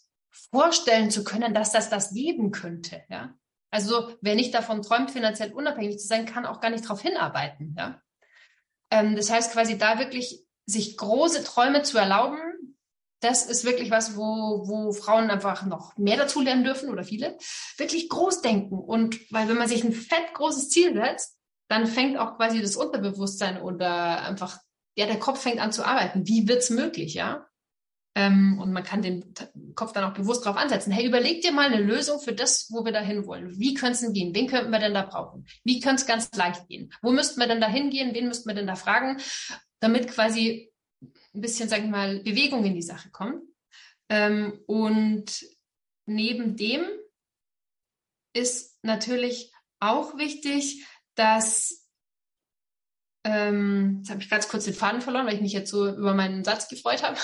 [0.52, 3.04] vorstellen zu können, dass das das geben könnte.
[3.10, 3.36] Ja?
[3.72, 7.76] Also wer nicht davon träumt, finanziell unabhängig zu sein, kann auch gar nicht darauf hinarbeiten.
[7.78, 8.02] Ja?
[8.90, 12.69] Ähm, das heißt quasi da wirklich sich große Träume zu erlauben,
[13.22, 17.38] das ist wirklich was, wo, wo Frauen einfach noch mehr dazu lernen dürfen oder viele,
[17.78, 18.80] wirklich groß denken.
[18.80, 22.76] Und weil wenn man sich ein fett großes Ziel setzt, dann fängt auch quasi das
[22.76, 24.60] Unterbewusstsein oder einfach,
[24.96, 26.28] ja, der Kopf fängt an zu arbeiten.
[26.28, 27.46] Wie wird's möglich, ja?
[28.16, 29.34] Ähm, und man kann den
[29.76, 30.92] Kopf dann auch bewusst drauf ansetzen.
[30.92, 33.60] Hey, überleg dir mal eine Lösung für das, wo wir da hin wollen.
[33.60, 34.34] Wie könnte es denn gehen?
[34.34, 35.46] Wen könnten wir denn da brauchen?
[35.64, 36.92] Wie könnte es ganz leicht gehen?
[37.02, 38.16] Wo müssten wir denn da hingehen?
[38.16, 39.22] Wen müssten wir denn da fragen?
[39.80, 40.69] Damit quasi
[41.34, 43.44] ein bisschen, sag ich mal, Bewegung in die Sache kommt.
[44.10, 45.46] Ähm, und
[46.06, 46.82] neben dem
[48.34, 51.88] ist natürlich auch wichtig, dass
[53.26, 56.14] ähm, jetzt habe ich ganz kurz den Faden verloren, weil ich mich jetzt so über
[56.14, 57.18] meinen Satz gefreut habe.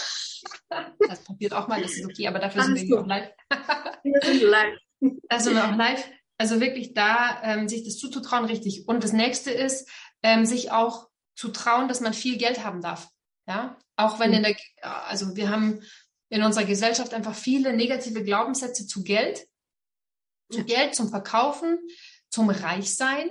[1.08, 3.32] das passiert auch mal, das ist okay, aber dafür sind wir auch live.
[4.04, 4.78] wir sind live.
[5.30, 6.04] Da sind wir auch live.
[6.38, 8.88] Also wirklich da, ähm, sich das zuzutrauen, richtig.
[8.88, 9.90] Und das nächste ist,
[10.24, 13.08] ähm, sich auch zu trauen, dass man viel Geld haben darf.
[13.48, 15.82] Ja, auch wenn in der, also wir haben
[16.30, 19.48] in unserer Gesellschaft einfach viele negative Glaubenssätze zu Geld,
[20.52, 21.78] zu Geld, zum Verkaufen,
[22.30, 23.30] zum Reichsein.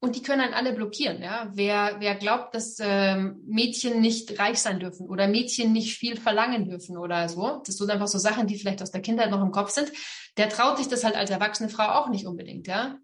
[0.00, 1.22] Und die können dann alle blockieren.
[1.22, 1.50] Ja?
[1.54, 6.68] Wer, wer glaubt, dass ähm, Mädchen nicht reich sein dürfen oder Mädchen nicht viel verlangen
[6.68, 9.50] dürfen oder so, das sind einfach so Sachen, die vielleicht aus der Kindheit noch im
[9.50, 9.90] Kopf sind,
[10.36, 12.66] der traut sich das halt als erwachsene Frau auch nicht unbedingt.
[12.66, 12.98] Ja?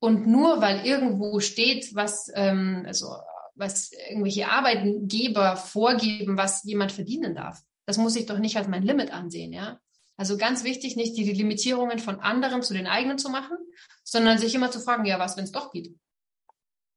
[0.00, 3.06] Und nur weil irgendwo steht, was, ähm, also
[3.54, 7.60] was irgendwelche Arbeitgeber vorgeben, was jemand verdienen darf.
[7.86, 9.80] Das muss ich doch nicht als mein Limit ansehen, ja.
[10.16, 13.56] Also ganz wichtig, nicht die Limitierungen von anderen zu den eigenen zu machen,
[14.04, 15.94] sondern sich immer zu fragen, ja, was, wenn es doch geht?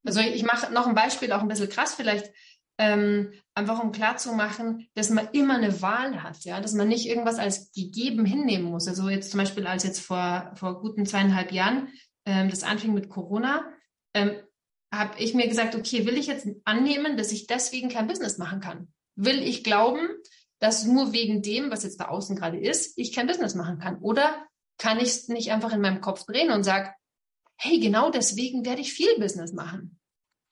[0.05, 2.31] Also ich mache noch ein Beispiel, auch ein bisschen krass vielleicht,
[2.77, 7.39] ähm, einfach um klarzumachen, dass man immer eine Wahl hat, ja, dass man nicht irgendwas
[7.39, 8.87] als gegeben hinnehmen muss.
[8.87, 11.89] Also jetzt zum Beispiel als jetzt vor, vor guten zweieinhalb Jahren
[12.25, 13.65] ähm, das anfing mit Corona,
[14.13, 14.35] ähm,
[14.91, 18.61] habe ich mir gesagt, okay, will ich jetzt annehmen, dass ich deswegen kein Business machen
[18.61, 18.87] kann?
[19.15, 20.07] Will ich glauben,
[20.59, 23.99] dass nur wegen dem, was jetzt da außen gerade ist, ich kein Business machen kann?
[23.99, 24.45] Oder
[24.77, 26.91] kann ich es nicht einfach in meinem Kopf drehen und sage,
[27.57, 29.99] hey, genau deswegen werde ich viel Business machen.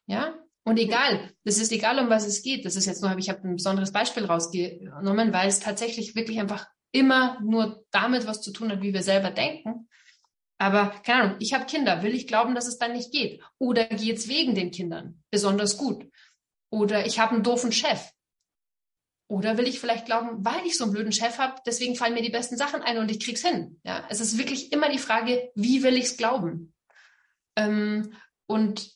[0.08, 0.36] Ja?
[0.64, 2.66] Und egal, das ist egal, um was es geht.
[2.66, 6.68] Das ist jetzt nur, ich habe ein besonderes Beispiel rausgenommen, weil es tatsächlich wirklich einfach
[6.92, 9.88] immer nur damit was zu tun hat, wie wir selber denken.
[10.58, 12.02] Aber keine Ahnung, ich habe Kinder.
[12.02, 13.42] Will ich glauben, dass es dann nicht geht?
[13.58, 16.10] Oder geht es wegen den Kindern besonders gut?
[16.70, 18.12] Oder ich habe einen doofen Chef.
[19.28, 22.22] Oder will ich vielleicht glauben, weil ich so einen blöden Chef habe, deswegen fallen mir
[22.22, 23.80] die besten Sachen ein und ich krieg's hin.
[23.84, 26.74] Ja, es ist wirklich immer die Frage, wie will ich es glauben?
[27.56, 28.14] Ähm,
[28.46, 28.92] und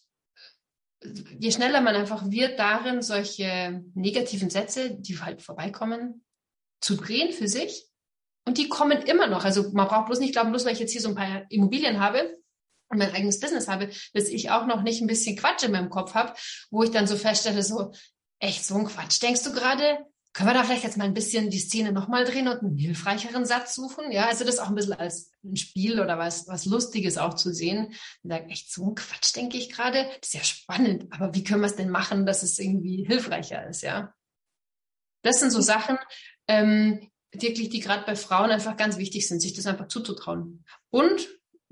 [1.04, 6.24] je schneller man einfach wird darin, solche negativen Sätze, die halt vorbeikommen,
[6.80, 7.89] zu drehen für sich,
[8.46, 9.46] und die kommen immer noch.
[9.46, 12.00] Also man braucht bloß nicht glauben, bloß weil ich jetzt hier so ein paar Immobilien
[12.00, 12.38] habe
[12.90, 15.90] und mein eigenes Business habe, dass ich auch noch nicht ein bisschen Quatsch in meinem
[15.90, 16.34] Kopf habe,
[16.72, 17.92] wo ich dann so feststelle, so,
[18.40, 19.22] echt so ein Quatsch.
[19.22, 22.48] Denkst du gerade, können wir da vielleicht jetzt mal ein bisschen die Szene nochmal drehen
[22.48, 24.12] und einen hilfreicheren Satz suchen?
[24.12, 27.52] Ja, also das auch ein bisschen als ein Spiel oder was, was Lustiges auch zu
[27.52, 27.94] sehen.
[28.24, 30.06] Und sagen, echt so ein Quatsch, denke ich gerade.
[30.22, 31.12] Das ist ja spannend.
[31.12, 33.82] Aber wie können wir es denn machen, dass es irgendwie hilfreicher ist?
[33.82, 34.14] Ja.
[35.24, 35.98] Das sind so Sachen,
[36.48, 40.66] ähm, wirklich, die gerade bei Frauen einfach ganz wichtig sind, sich das einfach zuzutrauen.
[40.90, 41.30] Und,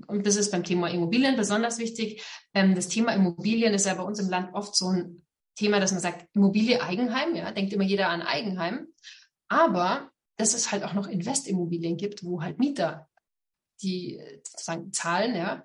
[0.08, 4.04] und das ist beim Thema Immobilien besonders wichtig, ähm, das Thema Immobilien ist ja bei
[4.04, 7.84] uns im Land oft so ein Thema, dass man sagt, Immobilie Eigenheim, ja, denkt immer
[7.84, 8.88] jeder an Eigenheim.
[9.48, 13.08] Aber dass es halt auch noch Investimmobilien gibt, wo halt Mieter
[13.82, 15.64] die sozusagen zahlen, ja,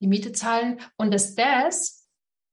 [0.00, 2.06] die Miete zahlen und dass das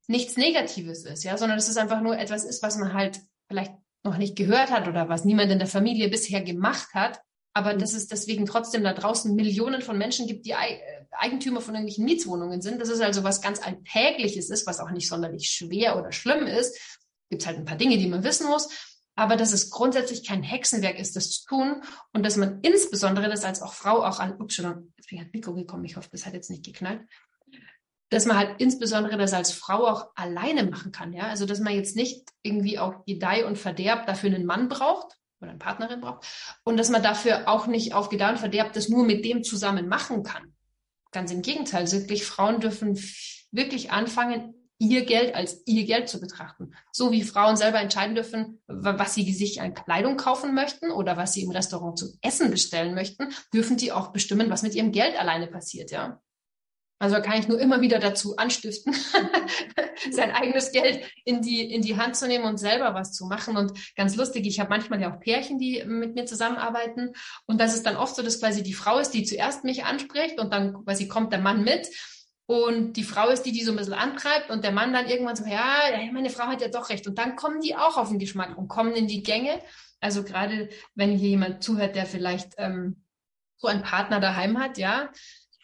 [0.08, 3.74] nichts Negatives ist, ja, sondern dass es einfach nur etwas ist, was man halt vielleicht
[4.04, 7.22] noch nicht gehört hat oder was niemand in der Familie bisher gemacht hat,
[7.54, 7.80] aber mhm.
[7.80, 10.80] dass es deswegen trotzdem da draußen Millionen von Menschen gibt, die äh,
[11.12, 12.82] Eigentümer von irgendwelchen Mietswohnungen sind.
[12.82, 16.78] Das ist also was ganz Alltägliches ist, was auch nicht sonderlich schwer oder schlimm ist.
[17.30, 18.70] Gibt halt ein paar Dinge, die man wissen muss.
[19.16, 23.46] Aber dass es grundsätzlich kein Hexenwerk ist, das zu tun und dass man insbesondere das
[23.46, 26.10] als auch Frau auch an, ups, schon, jetzt bin ich ans Mikro gekommen, ich hoffe,
[26.12, 27.02] das hat jetzt nicht geknallt,
[28.13, 31.13] dass man halt insbesondere das als Frau auch alleine machen kann.
[31.13, 31.28] Ja?
[31.28, 35.49] Also, dass man jetzt nicht irgendwie auch Gedeih und Verderb dafür einen Mann braucht oder
[35.49, 36.26] eine Partnerin braucht
[36.63, 39.88] und dass man dafür auch nicht auf Gedeih und Verderb das nur mit dem zusammen
[39.88, 40.54] machen kann.
[41.12, 42.99] Ganz im Gegenteil, wirklich Frauen dürfen
[43.52, 46.73] wirklich anfangen, ihr Geld als ihr Geld zu betrachten.
[46.91, 51.34] So wie Frauen selber entscheiden dürfen, was sie sich an Kleidung kaufen möchten oder was
[51.34, 55.19] sie im Restaurant zu essen bestellen möchten, dürfen die auch bestimmen, was mit ihrem Geld
[55.19, 56.21] alleine passiert, ja.
[57.04, 58.96] Also kann ich nur immer wieder dazu anstiften,
[60.12, 63.58] sein eigenes Geld in die, in die Hand zu nehmen und selber was zu machen.
[63.58, 67.12] Und ganz lustig, ich habe manchmal ja auch Pärchen, die mit mir zusammenarbeiten.
[67.46, 70.39] Und das ist dann oft so, dass quasi die Frau ist, die zuerst mich anspricht
[70.39, 71.89] und dann quasi kommt der Mann mit.
[72.46, 75.36] Und die Frau ist die, die so ein bisschen antreibt und der Mann dann irgendwann
[75.36, 75.66] so, ja,
[76.13, 77.06] meine Frau hat ja doch recht.
[77.06, 79.62] Und dann kommen die auch auf den Geschmack und kommen in die Gänge.
[80.00, 83.04] Also gerade wenn hier jemand zuhört, der vielleicht ähm,
[83.58, 85.10] so einen Partner daheim hat, ja,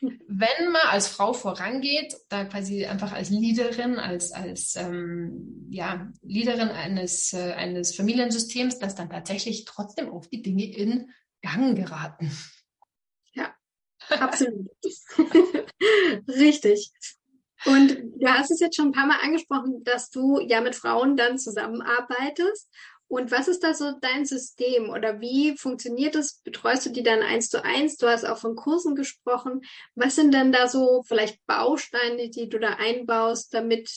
[0.02, 6.70] wenn man als Frau vorangeht, da quasi einfach als Leaderin, als, als ähm, ja, Leaderin
[6.70, 12.32] eines, äh, eines Familiensystems, dass dann tatsächlich trotzdem auch die Dinge in Gang geraten.
[13.34, 13.54] Ja,
[14.10, 14.70] absolut.
[16.28, 16.92] Richtig.
[17.66, 21.18] Und du hast es jetzt schon ein paar Mal angesprochen, dass du ja mit Frauen
[21.18, 22.70] dann zusammenarbeitest.
[23.10, 26.42] Und was ist da so dein System oder wie funktioniert das?
[26.44, 27.98] Betreust du die dann eins zu eins?
[27.98, 29.62] Du hast auch von Kursen gesprochen.
[29.96, 33.90] Was sind denn da so vielleicht Bausteine, die du da einbaust, damit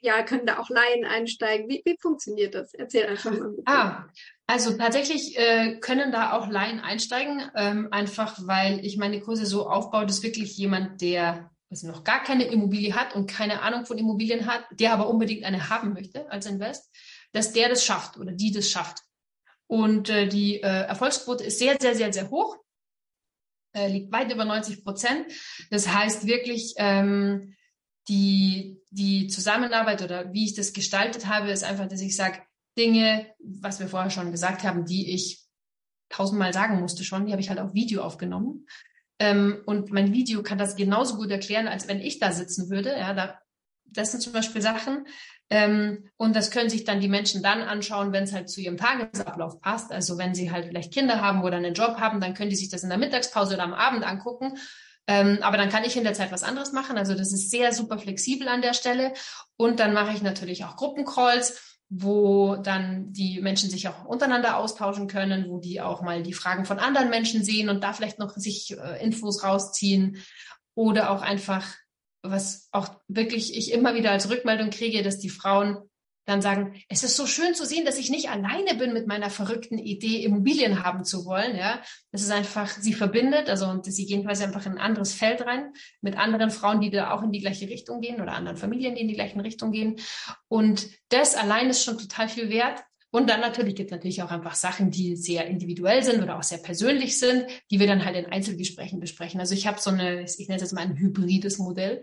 [0.00, 1.68] ja, können da auch Laien einsteigen?
[1.68, 2.72] Wie, wie funktioniert das?
[2.72, 3.50] Erzähl einfach mal.
[3.50, 3.62] Bitte.
[3.66, 4.06] Ah,
[4.46, 9.68] also tatsächlich äh, können da auch Laien einsteigen, ähm, einfach weil ich meine Kurse so
[9.68, 13.98] aufbaue, dass wirklich jemand, der also noch gar keine Immobilie hat und keine Ahnung von
[13.98, 16.92] Immobilien hat, der aber unbedingt eine haben möchte als Invest,
[17.32, 19.02] dass der das schafft oder die das schafft.
[19.66, 22.58] Und äh, die äh, Erfolgsquote ist sehr, sehr, sehr, sehr hoch,
[23.74, 25.26] äh, liegt weit über 90 Prozent.
[25.70, 27.54] Das heißt wirklich, ähm,
[28.08, 32.42] die, die Zusammenarbeit oder wie ich das gestaltet habe, ist einfach, dass ich sage,
[32.76, 35.42] Dinge, was wir vorher schon gesagt haben, die ich
[36.08, 38.66] tausendmal sagen musste schon, die habe ich halt auf Video aufgenommen.
[39.18, 42.90] Ähm, und mein Video kann das genauso gut erklären, als wenn ich da sitzen würde.
[42.90, 43.41] Ja, da
[43.84, 45.06] das sind zum Beispiel Sachen.
[45.50, 48.76] Ähm, und das können sich dann die Menschen dann anschauen, wenn es halt zu ihrem
[48.78, 49.92] Tagesablauf passt.
[49.92, 52.70] Also wenn sie halt vielleicht Kinder haben oder einen Job haben, dann können die sich
[52.70, 54.58] das in der Mittagspause oder am Abend angucken.
[55.06, 56.96] Ähm, aber dann kann ich in der Zeit was anderes machen.
[56.96, 59.12] Also das ist sehr super flexibel an der Stelle.
[59.56, 65.08] Und dann mache ich natürlich auch Gruppencalls wo dann die Menschen sich auch untereinander austauschen
[65.08, 68.34] können, wo die auch mal die Fragen von anderen Menschen sehen und da vielleicht noch
[68.34, 70.16] sich äh, Infos rausziehen
[70.74, 71.66] oder auch einfach,
[72.22, 75.78] was auch wirklich ich immer wieder als Rückmeldung kriege, dass die Frauen
[76.24, 79.28] dann sagen, es ist so schön zu sehen, dass ich nicht alleine bin mit meiner
[79.28, 81.56] verrückten Idee, Immobilien haben zu wollen.
[81.56, 81.82] Ja,
[82.12, 85.42] das ist einfach, sie verbindet, also und sie gehen quasi einfach in ein anderes Feld
[85.42, 88.94] rein mit anderen Frauen, die da auch in die gleiche Richtung gehen oder anderen Familien,
[88.94, 89.96] die in die gleiche Richtung gehen.
[90.48, 92.84] Und das allein ist schon total viel wert.
[93.12, 96.42] Und dann natürlich gibt es natürlich auch einfach Sachen, die sehr individuell sind oder auch
[96.42, 99.38] sehr persönlich sind, die wir dann halt in Einzelgesprächen besprechen.
[99.38, 102.02] Also ich habe so eine, ich nenne es jetzt mal ein hybrides Modell,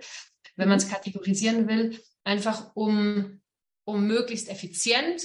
[0.55, 0.91] wenn man es mhm.
[0.91, 3.39] kategorisieren will, einfach um
[3.89, 5.23] um möglichst effizient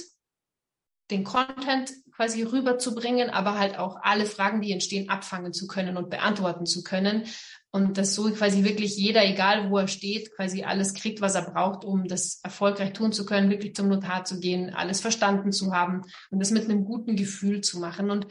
[1.11, 6.09] den Content quasi rüberzubringen, aber halt auch alle Fragen, die entstehen, abfangen zu können und
[6.09, 7.25] beantworten zu können.
[7.71, 11.51] Und dass so quasi wirklich jeder, egal wo er steht, quasi alles kriegt, was er
[11.51, 15.73] braucht, um das erfolgreich tun zu können, wirklich zum Notar zu gehen, alles verstanden zu
[15.73, 18.11] haben und das mit einem guten Gefühl zu machen.
[18.11, 18.27] Und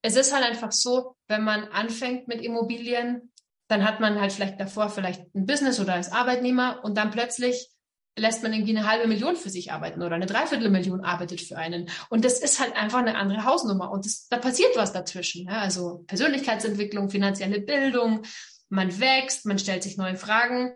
[0.00, 3.30] es ist halt einfach so, wenn man anfängt mit Immobilien,
[3.68, 7.68] dann hat man halt vielleicht davor vielleicht ein Business oder als Arbeitnehmer und dann plötzlich
[8.18, 11.88] lässt man irgendwie eine halbe Million für sich arbeiten oder eine Dreiviertelmillion arbeitet für einen.
[12.10, 13.90] Und das ist halt einfach eine andere Hausnummer.
[13.90, 15.46] Und das, da passiert was dazwischen.
[15.46, 15.60] Ja?
[15.60, 18.22] Also Persönlichkeitsentwicklung, finanzielle Bildung,
[18.68, 20.72] man wächst, man stellt sich neue Fragen.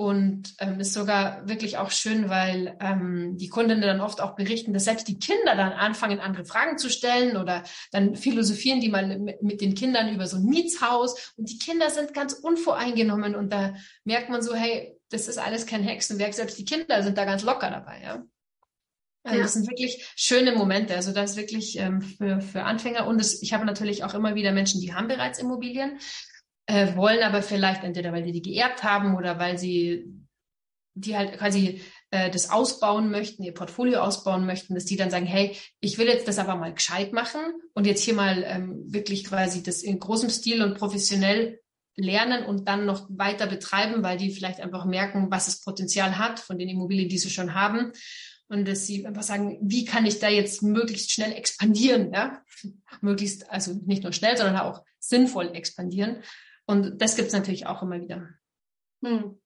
[0.00, 4.72] Und ähm, ist sogar wirklich auch schön, weil ähm, die Kundinnen dann oft auch berichten,
[4.72, 9.18] dass selbst die Kinder dann anfangen, andere Fragen zu stellen oder dann philosophieren die mal
[9.18, 13.52] mit, mit den Kindern über so ein Mietshaus und die Kinder sind ganz unvoreingenommen und
[13.52, 17.24] da merkt man so, hey, das ist alles kein Hexenwerk, selbst die Kinder sind da
[17.24, 18.24] ganz locker dabei, ja.
[19.24, 19.42] Also ja.
[19.42, 20.94] das sind wirklich schöne Momente.
[20.94, 23.06] Also das ist wirklich ähm, für, für Anfänger.
[23.06, 25.98] Und es, ich habe natürlich auch immer wieder Menschen, die haben bereits Immobilien,
[26.66, 30.06] äh, wollen aber vielleicht entweder, weil die die geerbt haben oder weil sie
[30.94, 35.26] die halt quasi äh, das ausbauen möchten, ihr Portfolio ausbauen möchten, dass die dann sagen,
[35.26, 37.40] hey, ich will jetzt das aber mal gescheit machen
[37.74, 41.60] und jetzt hier mal ähm, wirklich quasi das in großem Stil und professionell
[41.98, 46.38] lernen und dann noch weiter betreiben, weil die vielleicht einfach merken, was es Potenzial hat
[46.38, 47.92] von den Immobilien, die sie schon haben.
[48.48, 52.42] Und dass sie einfach sagen, wie kann ich da jetzt möglichst schnell expandieren, ja?
[53.02, 56.22] Möglichst, also nicht nur schnell, sondern auch sinnvoll expandieren.
[56.66, 58.28] Und das gibt es natürlich auch immer wieder.
[59.04, 59.38] Hm.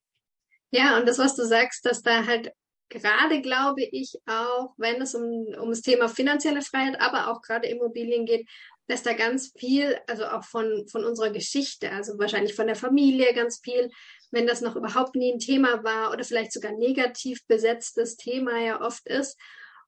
[0.71, 2.53] Ja, und das, was du sagst, dass da halt
[2.89, 7.69] gerade, glaube ich, auch, wenn es um, um das Thema finanzielle Freiheit, aber auch gerade
[7.69, 8.49] Immobilien geht,
[8.89, 13.33] dass da ganz viel, also auch von, von unserer Geschichte, also wahrscheinlich von der Familie
[13.35, 13.91] ganz viel,
[14.31, 18.81] wenn das noch überhaupt nie ein Thema war oder vielleicht sogar negativ besetztes Thema ja
[18.81, 19.39] oft ist.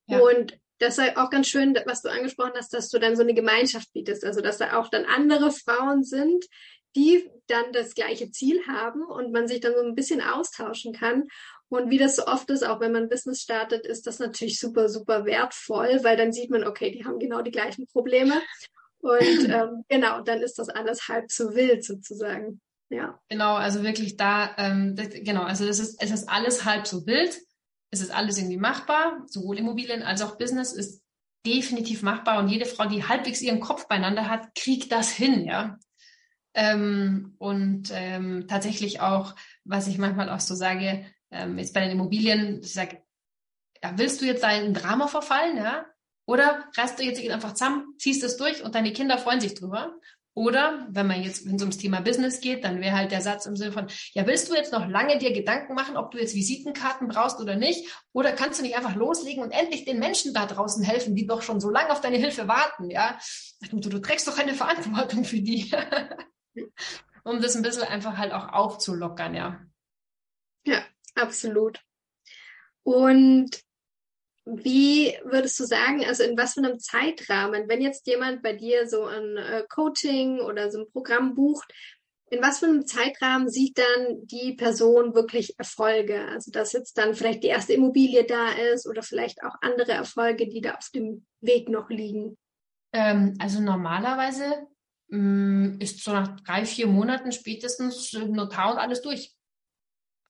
[0.07, 0.21] Ja.
[0.21, 3.35] Und das ist auch ganz schön, was du angesprochen hast, dass du dann so eine
[3.35, 6.45] Gemeinschaft bietest, also dass da auch dann andere Frauen sind,
[6.97, 11.25] die dann das gleiche Ziel haben und man sich dann so ein bisschen austauschen kann.
[11.69, 14.89] Und wie das so oft ist, auch wenn man Business startet, ist das natürlich super,
[14.89, 18.41] super wertvoll, weil dann sieht man, okay, die haben genau die gleichen Probleme
[19.05, 22.61] und ähm, genau, dann ist das alles halb so wild sozusagen.
[22.91, 23.21] Ja.
[23.29, 27.07] Genau, also wirklich da, ähm, das, genau, also das ist, es ist alles halb so
[27.07, 27.39] wild.
[27.91, 29.23] Es ist alles irgendwie machbar.
[29.27, 31.03] Sowohl Immobilien als auch Business ist
[31.47, 35.79] definitiv machbar und jede Frau, die halbwegs ihren Kopf beieinander hat, kriegt das hin, ja.
[36.55, 41.91] Ähm, und ähm, tatsächlich auch, was ich manchmal auch so sage, ähm, jetzt bei den
[41.91, 43.03] Immobilien, ich sage,
[43.83, 45.85] ja, willst du jetzt da in ein Drama verfallen, ja?
[46.27, 49.95] Oder reißt du jetzt einfach zusammen, ziehst es durch und deine Kinder freuen sich drüber.
[50.37, 53.47] Oder wenn man jetzt, wenn es ums Thema Business geht, dann wäre halt der Satz
[53.47, 56.35] im Sinne von, ja, willst du jetzt noch lange dir Gedanken machen, ob du jetzt
[56.35, 57.89] Visitenkarten brauchst oder nicht?
[58.13, 61.43] Oder kannst du nicht einfach loslegen und endlich den Menschen da draußen helfen, die doch
[61.43, 63.17] schon so lange auf deine Hilfe warten, ja?
[63.71, 65.71] Du, du, du trägst doch eine Verantwortung für die.
[67.25, 69.61] um das ein bisschen einfach halt auch aufzulockern, ja.
[70.67, 70.83] Ja,
[71.15, 71.81] absolut.
[72.83, 73.64] Und
[74.45, 78.89] wie würdest du sagen, also in was für einem Zeitrahmen, wenn jetzt jemand bei dir
[78.89, 81.73] so ein äh, Coaching oder so ein Programm bucht,
[82.31, 86.27] in was für einem Zeitrahmen sieht dann die Person wirklich Erfolge?
[86.29, 90.49] Also dass jetzt dann vielleicht die erste Immobilie da ist oder vielleicht auch andere Erfolge,
[90.49, 92.37] die da auf dem Weg noch liegen?
[92.93, 94.67] Ähm, also normalerweise
[95.09, 99.33] mh, mm, ist so nach drei, vier Monaten spätestens Notar und alles durch.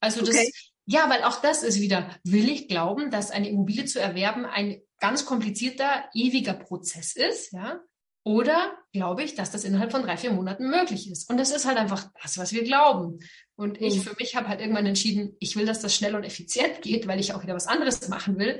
[0.01, 0.53] Also das, okay.
[0.87, 4.83] Ja, weil auch das ist wieder, will ich glauben, dass eine Immobilie zu erwerben ein
[5.01, 7.81] ganz komplizierter, ewiger Prozess ist, ja.
[8.27, 11.29] Oder glaube ich, dass das innerhalb von drei, vier Monaten möglich ist?
[11.29, 13.19] Und das ist halt einfach das, was wir glauben.
[13.55, 14.01] Und ich mhm.
[14.01, 17.21] für mich habe halt irgendwann entschieden, ich will, dass das schnell und effizient geht, weil
[17.21, 18.59] ich auch wieder was anderes machen will.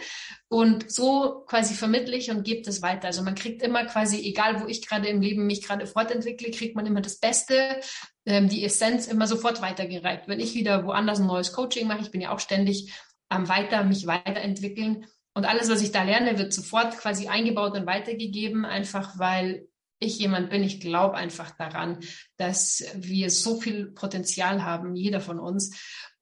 [0.49, 3.07] Und so quasi vermittle ich und gebe das weiter.
[3.07, 6.77] Also man kriegt immer quasi, egal wo ich gerade im Leben mich gerade fortentwickle, kriegt
[6.77, 7.81] man immer das Beste,
[8.27, 10.29] ähm, die Essenz immer sofort weitergereicht.
[10.29, 12.93] Wenn ich wieder woanders ein neues Coaching mache, ich bin ja auch ständig
[13.31, 17.87] am weiter, mich weiterentwickeln, und alles, was ich da lerne, wird sofort quasi eingebaut und
[17.87, 19.69] weitergegeben, einfach weil
[19.99, 21.99] ich jemand bin, ich glaube einfach daran,
[22.37, 25.77] dass wir so viel Potenzial haben, jeder von uns.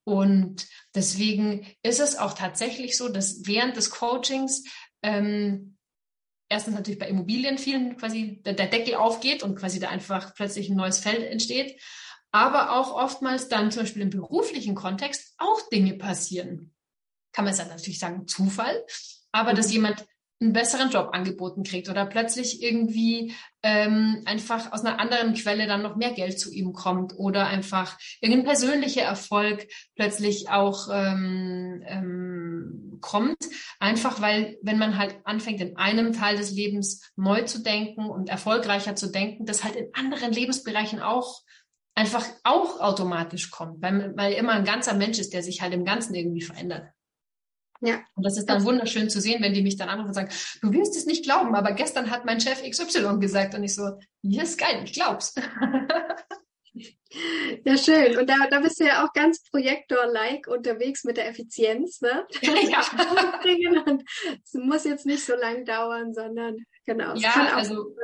[0.04, 4.64] Und deswegen ist es auch tatsächlich so, dass während des Coachings
[5.02, 5.76] ähm,
[6.48, 10.70] erstens natürlich bei Immobilien vielen quasi der, der Deckel aufgeht und quasi da einfach plötzlich
[10.70, 11.80] ein neues Feld entsteht,
[12.30, 16.71] aber auch oftmals dann zum Beispiel im beruflichen Kontext auch Dinge passieren
[17.32, 18.84] kann man es dann natürlich sagen, Zufall,
[19.32, 19.56] aber mhm.
[19.56, 20.06] dass jemand
[20.42, 25.82] einen besseren Job angeboten kriegt oder plötzlich irgendwie ähm, einfach aus einer anderen Quelle dann
[25.82, 32.98] noch mehr Geld zu ihm kommt oder einfach irgendein persönlicher Erfolg plötzlich auch ähm, ähm,
[33.00, 33.38] kommt.
[33.78, 38.28] Einfach weil, wenn man halt anfängt, in einem Teil des Lebens neu zu denken und
[38.28, 41.42] erfolgreicher zu denken, das halt in anderen Lebensbereichen auch
[41.94, 45.84] einfach auch automatisch kommt, weil, weil immer ein ganzer Mensch ist, der sich halt im
[45.84, 46.86] Ganzen irgendwie verändert.
[47.84, 48.00] Ja.
[48.14, 50.72] Und das ist dann wunderschön zu sehen, wenn die mich dann anrufen und sagen, du
[50.72, 54.42] wirst es nicht glauben, aber gestern hat mein Chef XY gesagt und ich so, ja,
[54.42, 55.34] ist geil, ich glaub's.
[57.66, 58.16] Ja, schön.
[58.16, 62.26] Und da, da bist du ja auch ganz Projektor-like unterwegs mit der Effizienz, ne?
[62.40, 62.82] Ja.
[63.84, 64.02] Und
[64.42, 66.56] es muss jetzt nicht so lang dauern, sondern
[66.86, 67.94] genau, es ja, kann auch also,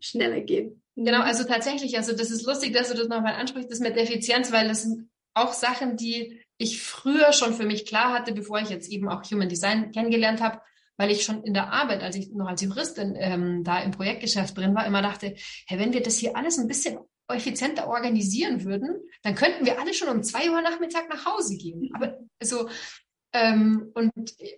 [0.00, 0.82] schneller gehen.
[0.96, 4.02] Genau, also tatsächlich, also das ist lustig, dass du das nochmal ansprichst, das mit der
[4.02, 8.60] Effizienz, weil das sind auch Sachen, die ich früher schon für mich klar hatte, bevor
[8.60, 10.60] ich jetzt eben auch Human Design kennengelernt habe,
[10.96, 14.56] weil ich schon in der Arbeit, als ich noch als Juristin ähm, da im Projektgeschäft
[14.56, 15.36] drin war, immer dachte,
[15.66, 16.98] hey, wenn wir das hier alles ein bisschen
[17.28, 21.90] effizienter organisieren würden, dann könnten wir alle schon um zwei Uhr Nachmittag nach Hause gehen.
[21.94, 22.68] Aber so,
[23.32, 24.12] ähm, und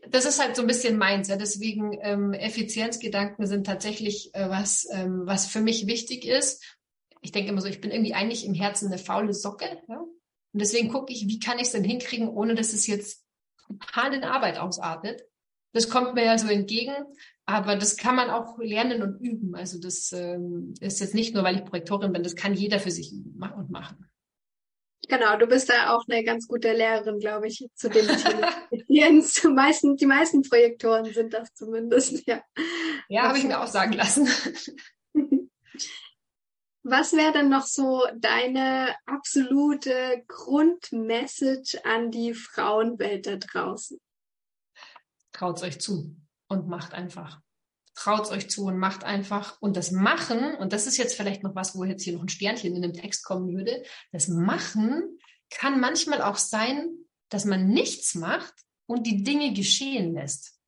[0.09, 1.29] das ist halt so ein bisschen meins.
[1.29, 1.37] Ja.
[1.37, 6.65] Deswegen ähm, Effizienzgedanken sind tatsächlich äh, was, ähm, was für mich wichtig ist.
[7.21, 9.83] Ich denke immer so, ich bin irgendwie eigentlich im Herzen eine faule Socke.
[9.89, 10.05] Ja?
[10.53, 13.25] Und deswegen gucke ich, wie kann ich es denn hinkriegen, ohne dass es jetzt
[13.67, 15.23] total in Arbeit ausartet.
[15.73, 16.95] Das kommt mir ja so entgegen,
[17.47, 19.55] aber das kann man auch lernen und üben.
[19.55, 22.91] Also das ähm, ist jetzt nicht nur, weil ich Projektorin bin, das kann jeder für
[22.91, 24.11] sich machen und machen.
[25.09, 28.53] Genau, du bist da auch eine ganz gute Lehrerin, glaube ich, zu dem Thema.
[28.71, 32.43] die, meisten, die meisten Projektoren sind das zumindest, ja.
[33.09, 34.29] Ja, habe ich mir auch sagen lassen.
[36.83, 44.01] Was wäre denn noch so deine absolute Grundmessage an die Frauenwelt da draußen?
[45.33, 46.17] Traut euch zu
[46.49, 47.41] und macht einfach.
[47.95, 49.61] Traut euch zu und macht einfach.
[49.61, 52.31] Und das Machen, und das ist jetzt vielleicht noch was, wo jetzt hier noch ein
[52.31, 55.19] Sternchen in dem Text kommen würde, das Machen
[55.51, 56.89] kann manchmal auch sein,
[57.29, 58.55] dass man nichts macht
[58.87, 60.59] und die Dinge geschehen lässt.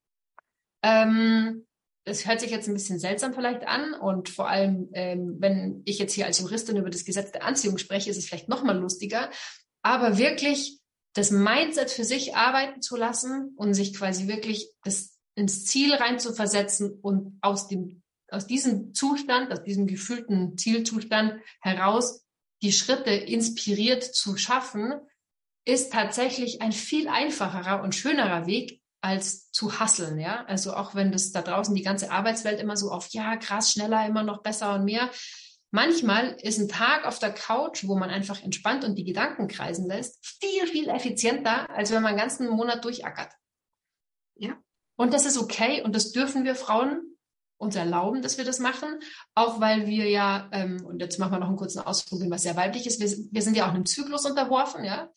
[0.83, 1.65] Ähm,
[2.05, 5.99] es hört sich jetzt ein bisschen seltsam vielleicht an und vor allem, ähm, wenn ich
[5.99, 8.77] jetzt hier als Juristin über das Gesetz der Anziehung spreche, ist es vielleicht noch mal
[8.77, 9.29] lustiger.
[9.81, 10.79] Aber wirklich
[11.13, 16.19] das Mindset für sich arbeiten zu lassen und sich quasi wirklich das ins Ziel rein
[16.19, 22.25] zu versetzen und aus dem aus diesem Zustand, aus diesem gefühlten Zielzustand heraus
[22.63, 24.93] die Schritte inspiriert zu schaffen,
[25.65, 30.45] ist tatsächlich ein viel einfacherer und schönerer Weg, als zu hasseln, ja.
[30.45, 34.07] Also auch wenn das da draußen die ganze Arbeitswelt immer so auf, ja, krass, schneller,
[34.07, 35.09] immer noch besser und mehr.
[35.71, 39.87] Manchmal ist ein Tag auf der Couch, wo man einfach entspannt und die Gedanken kreisen
[39.87, 43.33] lässt, viel, viel effizienter, als wenn man einen ganzen Monat durchackert.
[44.35, 44.55] Ja.
[44.95, 47.01] Und das ist okay und das dürfen wir Frauen
[47.57, 48.99] uns erlauben, dass wir das machen,
[49.35, 52.55] auch weil wir ja, ähm, und jetzt machen wir noch einen kurzen Ausflug, was sehr
[52.55, 55.09] weiblich ist, wir, wir sind ja auch einem Zyklus unterworfen, ja.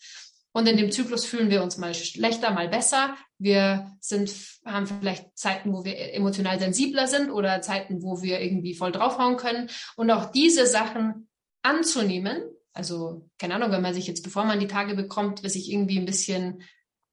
[0.56, 3.14] Und in dem Zyklus fühlen wir uns mal schlechter, mal besser.
[3.36, 4.32] Wir sind,
[4.64, 9.36] haben vielleicht Zeiten, wo wir emotional sensibler sind oder Zeiten, wo wir irgendwie voll draufhauen
[9.36, 9.68] können.
[9.96, 11.28] Und auch diese Sachen
[11.60, 12.42] anzunehmen,
[12.72, 16.06] also keine Ahnung, wenn man sich jetzt, bevor man die Tage bekommt, sich irgendwie ein
[16.06, 16.62] bisschen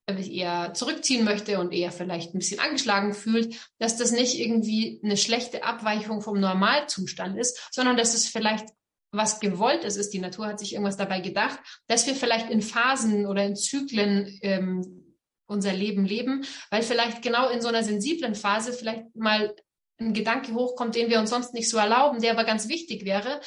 [0.07, 5.17] eher zurückziehen möchte und eher vielleicht ein bisschen angeschlagen fühlt, dass das nicht irgendwie eine
[5.17, 8.69] schlechte Abweichung vom Normalzustand ist, sondern dass es vielleicht
[9.13, 12.61] was gewollt ist, ist, die Natur hat sich irgendwas dabei gedacht, dass wir vielleicht in
[12.61, 18.35] Phasen oder in Zyklen ähm, unser Leben leben, weil vielleicht genau in so einer sensiblen
[18.35, 19.55] Phase vielleicht mal
[19.99, 23.39] ein Gedanke hochkommt, den wir uns sonst nicht so erlauben, der aber ganz wichtig wäre.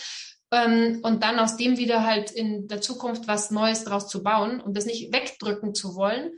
[0.53, 4.61] Ähm, und dann aus dem wieder halt in der Zukunft was Neues draus zu bauen
[4.61, 6.31] und das nicht wegdrücken zu wollen,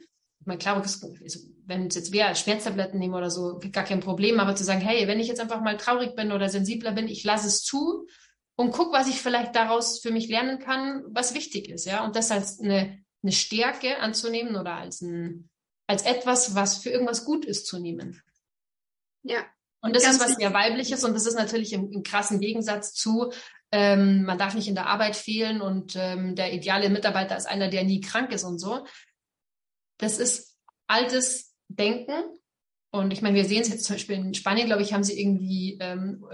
[0.45, 0.83] mein klar,
[1.67, 5.07] wenn es jetzt wäre, Schmerztabletten nehmen oder so, gar kein Problem, aber zu sagen, hey,
[5.07, 8.07] wenn ich jetzt einfach mal traurig bin oder sensibler bin, ich lasse es zu
[8.59, 12.05] und guck, was ich vielleicht daraus für mich lernen kann, was wichtig ist, ja.
[12.05, 15.49] Und das als eine, eine Stärke anzunehmen oder als ein,
[15.87, 18.21] als etwas, was für irgendwas gut ist zu nehmen.
[19.23, 19.47] Ja.
[19.81, 23.31] Und das ist was sehr weibliches und das ist natürlich im, im krassen Gegensatz zu,
[23.71, 27.69] ähm, man darf nicht in der Arbeit fehlen und ähm, der ideale Mitarbeiter ist einer,
[27.69, 28.85] der nie krank ist und so.
[29.99, 32.38] Das ist altes Denken.
[32.91, 35.21] Und ich meine, wir sehen es jetzt zum Beispiel in Spanien, glaube ich, haben sie
[35.21, 36.25] irgendwie, ähm,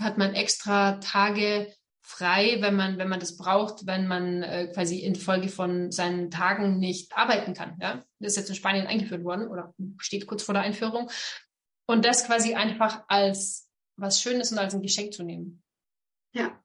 [0.00, 5.00] hat man extra Tage frei, wenn man, wenn man das braucht, wenn man äh, quasi
[5.00, 7.78] infolge von seinen Tagen nicht arbeiten kann.
[7.80, 8.04] Ja?
[8.20, 11.10] Das ist jetzt in Spanien eingeführt worden oder steht kurz vor der Einführung.
[11.86, 15.62] Und das quasi einfach als was Schönes und als ein Geschenk zu nehmen.
[16.34, 16.62] Ja,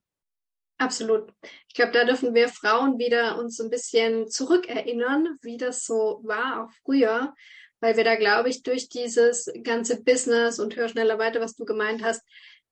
[0.77, 1.33] absolut.
[1.67, 6.63] Ich glaube, da dürfen wir Frauen wieder uns ein bisschen zurückerinnern, wie das so war
[6.63, 7.33] auch früher,
[7.81, 11.65] weil wir da, glaube ich, durch dieses ganze Business und hör schneller weiter, was du
[11.65, 12.21] gemeint hast,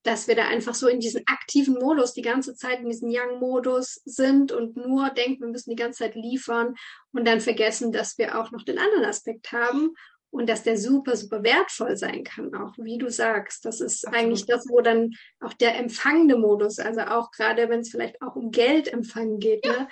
[0.03, 4.01] dass wir da einfach so in diesen aktiven Modus die ganze Zeit in diesem Young-Modus
[4.05, 6.75] sind und nur denken, wir müssen die ganze Zeit liefern
[7.11, 9.95] und dann vergessen, dass wir auch noch den anderen Aspekt haben
[10.29, 13.65] und dass der super, super wertvoll sein kann, auch wie du sagst.
[13.65, 14.25] Das ist Absolut.
[14.25, 18.35] eigentlich das, wo dann auch der empfangende Modus, also auch gerade wenn es vielleicht auch
[18.35, 19.71] um Geld empfangen geht, ja.
[19.71, 19.87] ne,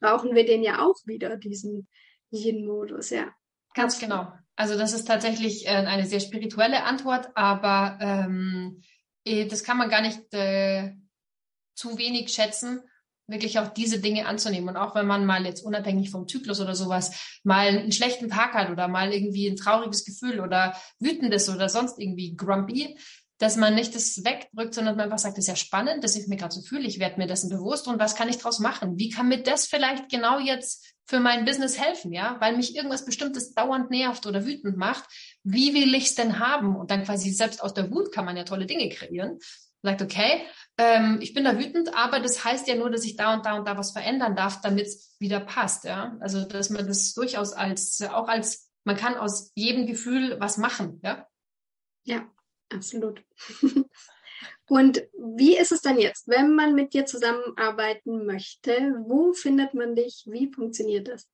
[0.00, 1.86] brauchen wir den ja auch wieder, diesen
[2.32, 3.32] Yin-Modus, ja.
[3.74, 4.32] Ganz genau.
[4.60, 8.82] Also das ist tatsächlich äh, eine sehr spirituelle Antwort, aber ähm,
[9.24, 10.96] äh, das kann man gar nicht äh,
[11.74, 12.82] zu wenig schätzen,
[13.26, 14.68] wirklich auch diese Dinge anzunehmen.
[14.68, 18.52] Und auch wenn man mal jetzt unabhängig vom Zyklus oder sowas mal einen schlechten Tag
[18.52, 22.98] hat oder mal irgendwie ein trauriges Gefühl oder wütendes oder sonst irgendwie grumpy,
[23.38, 26.26] dass man nicht das wegdrückt, sondern man einfach sagt, das ist ja spannend, dass ich
[26.26, 28.98] mir gerade so fühle, ich werde mir dessen bewusst und was kann ich daraus machen?
[28.98, 32.36] Wie kann mir das vielleicht genau jetzt für mein Business helfen, ja?
[32.40, 35.04] Weil mich irgendwas Bestimmtes dauernd nervt oder wütend macht.
[35.42, 36.76] Wie will ich es denn haben?
[36.76, 39.38] Und dann quasi selbst aus der Wut kann man ja tolle Dinge kreieren.
[39.82, 40.42] sagt, okay,
[40.78, 43.56] ähm, ich bin da wütend, aber das heißt ja nur, dass ich da und da
[43.56, 46.16] und da was verändern darf, damit es wieder passt, ja?
[46.20, 51.00] Also, dass man das durchaus als, auch als, man kann aus jedem Gefühl was machen,
[51.02, 51.26] ja?
[52.04, 52.26] Ja,
[52.72, 53.24] Absolut.
[54.70, 58.94] Und wie ist es dann jetzt, wenn man mit dir zusammenarbeiten möchte?
[59.04, 60.22] Wo findet man dich?
[60.26, 61.26] Wie funktioniert das?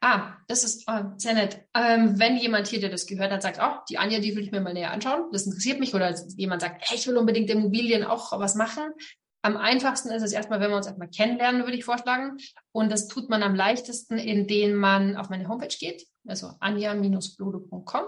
[0.00, 1.66] Ah, das ist oh, sehr nett.
[1.74, 4.52] Ähm, wenn jemand hier, der das gehört hat, sagt, oh, die Anja, die will ich
[4.52, 8.04] mir mal näher anschauen, das interessiert mich, oder jemand sagt, hey, ich will unbedingt Immobilien
[8.04, 8.84] auch was machen.
[9.42, 12.38] Am einfachsten ist es erstmal, wenn wir uns erstmal kennenlernen, würde ich vorschlagen.
[12.70, 18.04] Und das tut man am leichtesten, indem man auf meine Homepage geht also anja-blodo.com.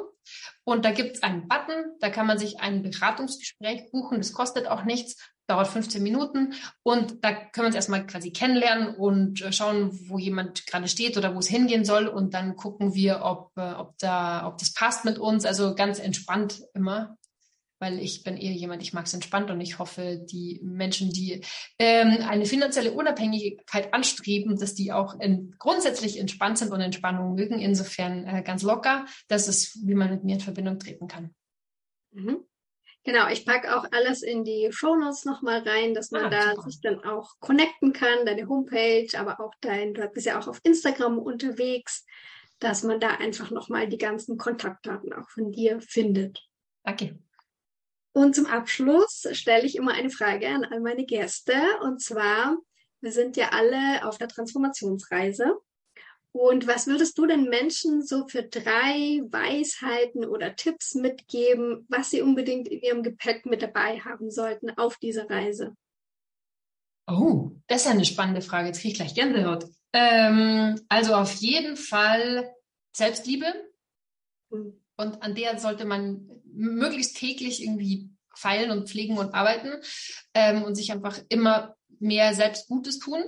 [0.64, 4.18] Und da gibt es einen Button, da kann man sich ein Beratungsgespräch buchen.
[4.18, 5.16] Das kostet auch nichts,
[5.46, 6.54] dauert 15 Minuten.
[6.82, 11.18] Und da können wir uns erstmal quasi kennenlernen und äh, schauen, wo jemand gerade steht
[11.18, 12.08] oder wo es hingehen soll.
[12.08, 15.44] Und dann gucken wir, ob, äh, ob, da, ob das passt mit uns.
[15.44, 17.18] Also ganz entspannt immer
[17.78, 21.44] weil ich bin eher jemand, ich mag es entspannt und ich hoffe, die Menschen, die
[21.78, 27.58] ähm, eine finanzielle Unabhängigkeit anstreben, dass die auch in, grundsätzlich entspannt sind und Entspannung mögen.
[27.58, 29.06] Insofern äh, ganz locker.
[29.28, 31.34] Das ist, wie man mit mir in Verbindung treten kann.
[32.12, 32.44] Mhm.
[33.04, 36.62] Genau, ich packe auch alles in die Shownotes nochmal rein, dass man ah, da super.
[36.62, 40.58] sich dann auch connecten kann, deine Homepage, aber auch dein, du bist ja auch auf
[40.62, 42.06] Instagram unterwegs,
[42.60, 46.48] dass man da einfach nochmal die ganzen Kontaktdaten auch von dir findet.
[46.82, 47.18] Danke.
[48.14, 51.54] Und zum Abschluss stelle ich immer eine Frage an all meine Gäste.
[51.82, 52.56] Und zwar,
[53.00, 55.58] wir sind ja alle auf der Transformationsreise.
[56.30, 62.22] Und was würdest du den Menschen so für drei Weisheiten oder Tipps mitgeben, was sie
[62.22, 65.74] unbedingt in ihrem Gepäck mit dabei haben sollten auf dieser Reise?
[67.08, 68.68] Oh, das ist ja eine spannende Frage.
[68.68, 69.66] Jetzt kriege ich gleich Gänsehaut.
[69.92, 72.52] Ähm, also auf jeden Fall
[72.92, 73.46] Selbstliebe.
[74.50, 74.80] Mhm.
[74.96, 79.80] Und an der sollte man möglichst täglich irgendwie feilen und pflegen und arbeiten
[80.34, 83.22] ähm, und sich einfach immer mehr selbst Gutes tun.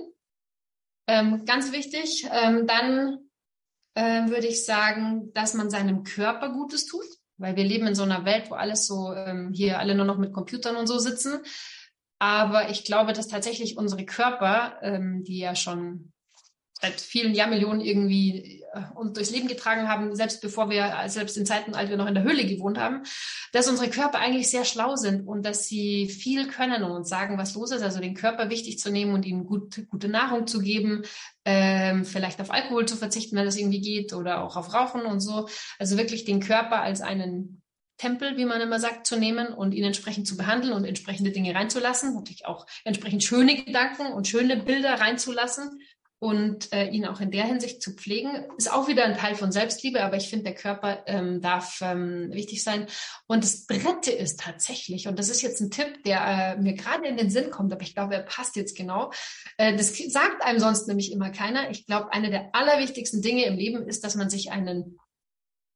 [1.07, 2.27] Ähm, ganz wichtig.
[2.31, 3.29] Ähm, dann
[3.95, 7.05] äh, würde ich sagen, dass man seinem Körper Gutes tut,
[7.37, 10.17] weil wir leben in so einer Welt, wo alles so ähm, hier alle nur noch
[10.17, 11.39] mit Computern und so sitzen.
[12.19, 16.11] Aber ich glaube, dass tatsächlich unsere Körper, ähm, die ja schon
[16.79, 21.45] seit vielen Jahrmillionen irgendwie äh, uns durchs Leben getragen haben, selbst bevor wir, selbst in
[21.45, 23.03] Zeiten, als wir noch in der Höhle gewohnt haben,
[23.51, 27.37] dass unsere Körper eigentlich sehr schlau sind und dass sie viel können und uns sagen,
[27.37, 27.81] was los ist.
[27.81, 31.03] Also den Körper wichtig zu nehmen und ihnen gut, gute Nahrung zu geben,
[31.45, 35.19] ähm, vielleicht auf Alkohol zu verzichten, wenn das irgendwie geht, oder auch auf Rauchen und
[35.19, 35.47] so.
[35.79, 37.61] Also wirklich den Körper als einen
[37.97, 41.55] Tempel, wie man immer sagt, zu nehmen und ihn entsprechend zu behandeln und entsprechende Dinge
[41.55, 45.79] reinzulassen, natürlich auch entsprechend schöne Gedanken und schöne Bilder reinzulassen
[46.19, 49.51] und äh, ihn auch in der Hinsicht zu pflegen, ist auch wieder ein Teil von
[49.51, 52.87] Selbstliebe, aber ich finde, der Körper ähm, darf ähm, wichtig sein.
[53.27, 57.07] Und das Dritte ist tatsächlich, und das ist jetzt ein Tipp, der äh, mir gerade
[57.07, 59.11] in den Sinn kommt, aber ich glaube, er passt jetzt genau.
[59.57, 61.69] Äh, das sagt einem sonst nämlich immer keiner.
[61.69, 64.97] Ich glaube, eine der allerwichtigsten Dinge im Leben ist, dass man sich einen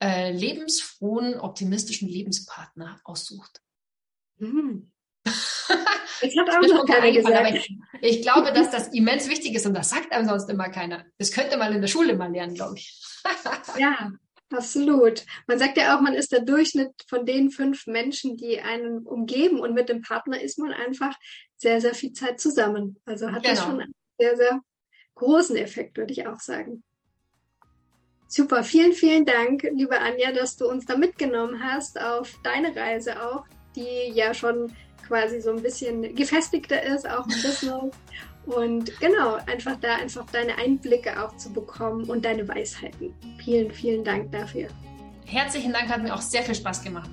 [0.02, 3.62] äh, lebensfrohen, optimistischen Lebenspartner aussucht.
[4.40, 4.91] Hm.
[5.24, 7.56] Das hat auch noch keiner gesagt.
[7.56, 11.06] Ich, ich, glaube, dass das immens wichtig ist und das sagt einem sonst immer keiner.
[11.18, 13.02] Das könnte man in der Schule mal lernen, glaube ich.
[13.78, 14.12] ja,
[14.52, 15.26] absolut.
[15.48, 19.60] Man sagt ja auch, man ist der Durchschnitt von den fünf Menschen, die einen umgeben
[19.60, 21.16] und mit dem Partner ist man einfach
[21.58, 22.98] sehr, sehr viel Zeit zusammen.
[23.06, 23.56] Also hat genau.
[23.56, 24.60] das schon einen sehr, sehr
[25.16, 26.84] großen Effekt, würde ich auch sagen.
[28.28, 33.22] Super, vielen, vielen Dank, liebe Anja, dass du uns da mitgenommen hast auf deine Reise
[33.22, 33.44] auch,
[33.76, 34.74] die ja schon
[35.12, 37.92] quasi so ein bisschen gefestigter ist, auch im Business.
[38.46, 43.14] Und genau, einfach da einfach deine Einblicke auch zu bekommen und deine Weisheiten.
[43.44, 44.70] Vielen, vielen Dank dafür.
[45.26, 47.10] Herzlichen Dank, hat mir auch sehr viel Spaß gemacht.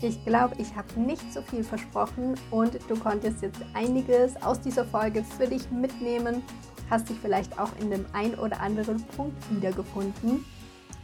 [0.00, 4.84] Ich glaube, ich habe nicht so viel versprochen und du konntest jetzt einiges aus dieser
[4.84, 6.42] Folge für dich mitnehmen,
[6.90, 10.44] hast dich vielleicht auch in dem ein oder anderen Punkt wiedergefunden.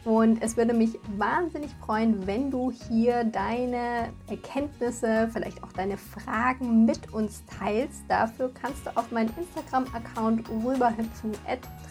[0.05, 6.85] Und es würde mich wahnsinnig freuen, wenn du hier deine Erkenntnisse, vielleicht auch deine Fragen
[6.85, 8.03] mit uns teilst.
[8.07, 11.31] Dafür kannst du auf meinen Instagram-Account rüberhüpfen,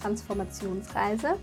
[0.00, 1.36] Transformationsreise.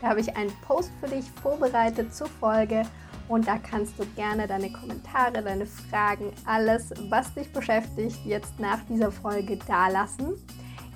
[0.00, 2.82] Da habe ich einen Post für dich vorbereitet zur Folge
[3.28, 8.80] und da kannst du gerne deine Kommentare, deine Fragen, alles, was dich beschäftigt, jetzt nach
[8.88, 10.34] dieser Folge dalassen.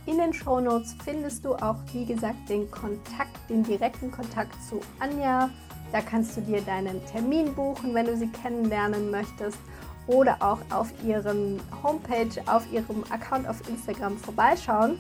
[0.07, 5.49] In den Shownotes findest du auch, wie gesagt, den Kontakt, den direkten Kontakt zu Anja.
[5.93, 9.59] Da kannst du dir deinen Termin buchen, wenn du sie kennenlernen möchtest.
[10.07, 14.99] Oder auch auf ihrem Homepage, auf ihrem Account auf Instagram vorbeischauen.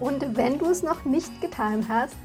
[0.00, 2.16] Und wenn du es noch nicht getan hast,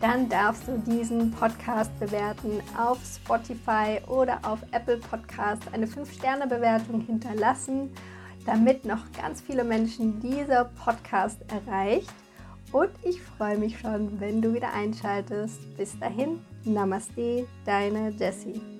[0.00, 7.90] dann darfst du diesen Podcast bewerten auf Spotify oder auf Apple Podcast, eine 5-Sterne-Bewertung hinterlassen
[8.44, 12.12] damit noch ganz viele Menschen dieser Podcast erreicht.
[12.72, 15.76] Und ich freue mich schon, wenn du wieder einschaltest.
[15.76, 18.71] Bis dahin, Namaste, deine Jessie.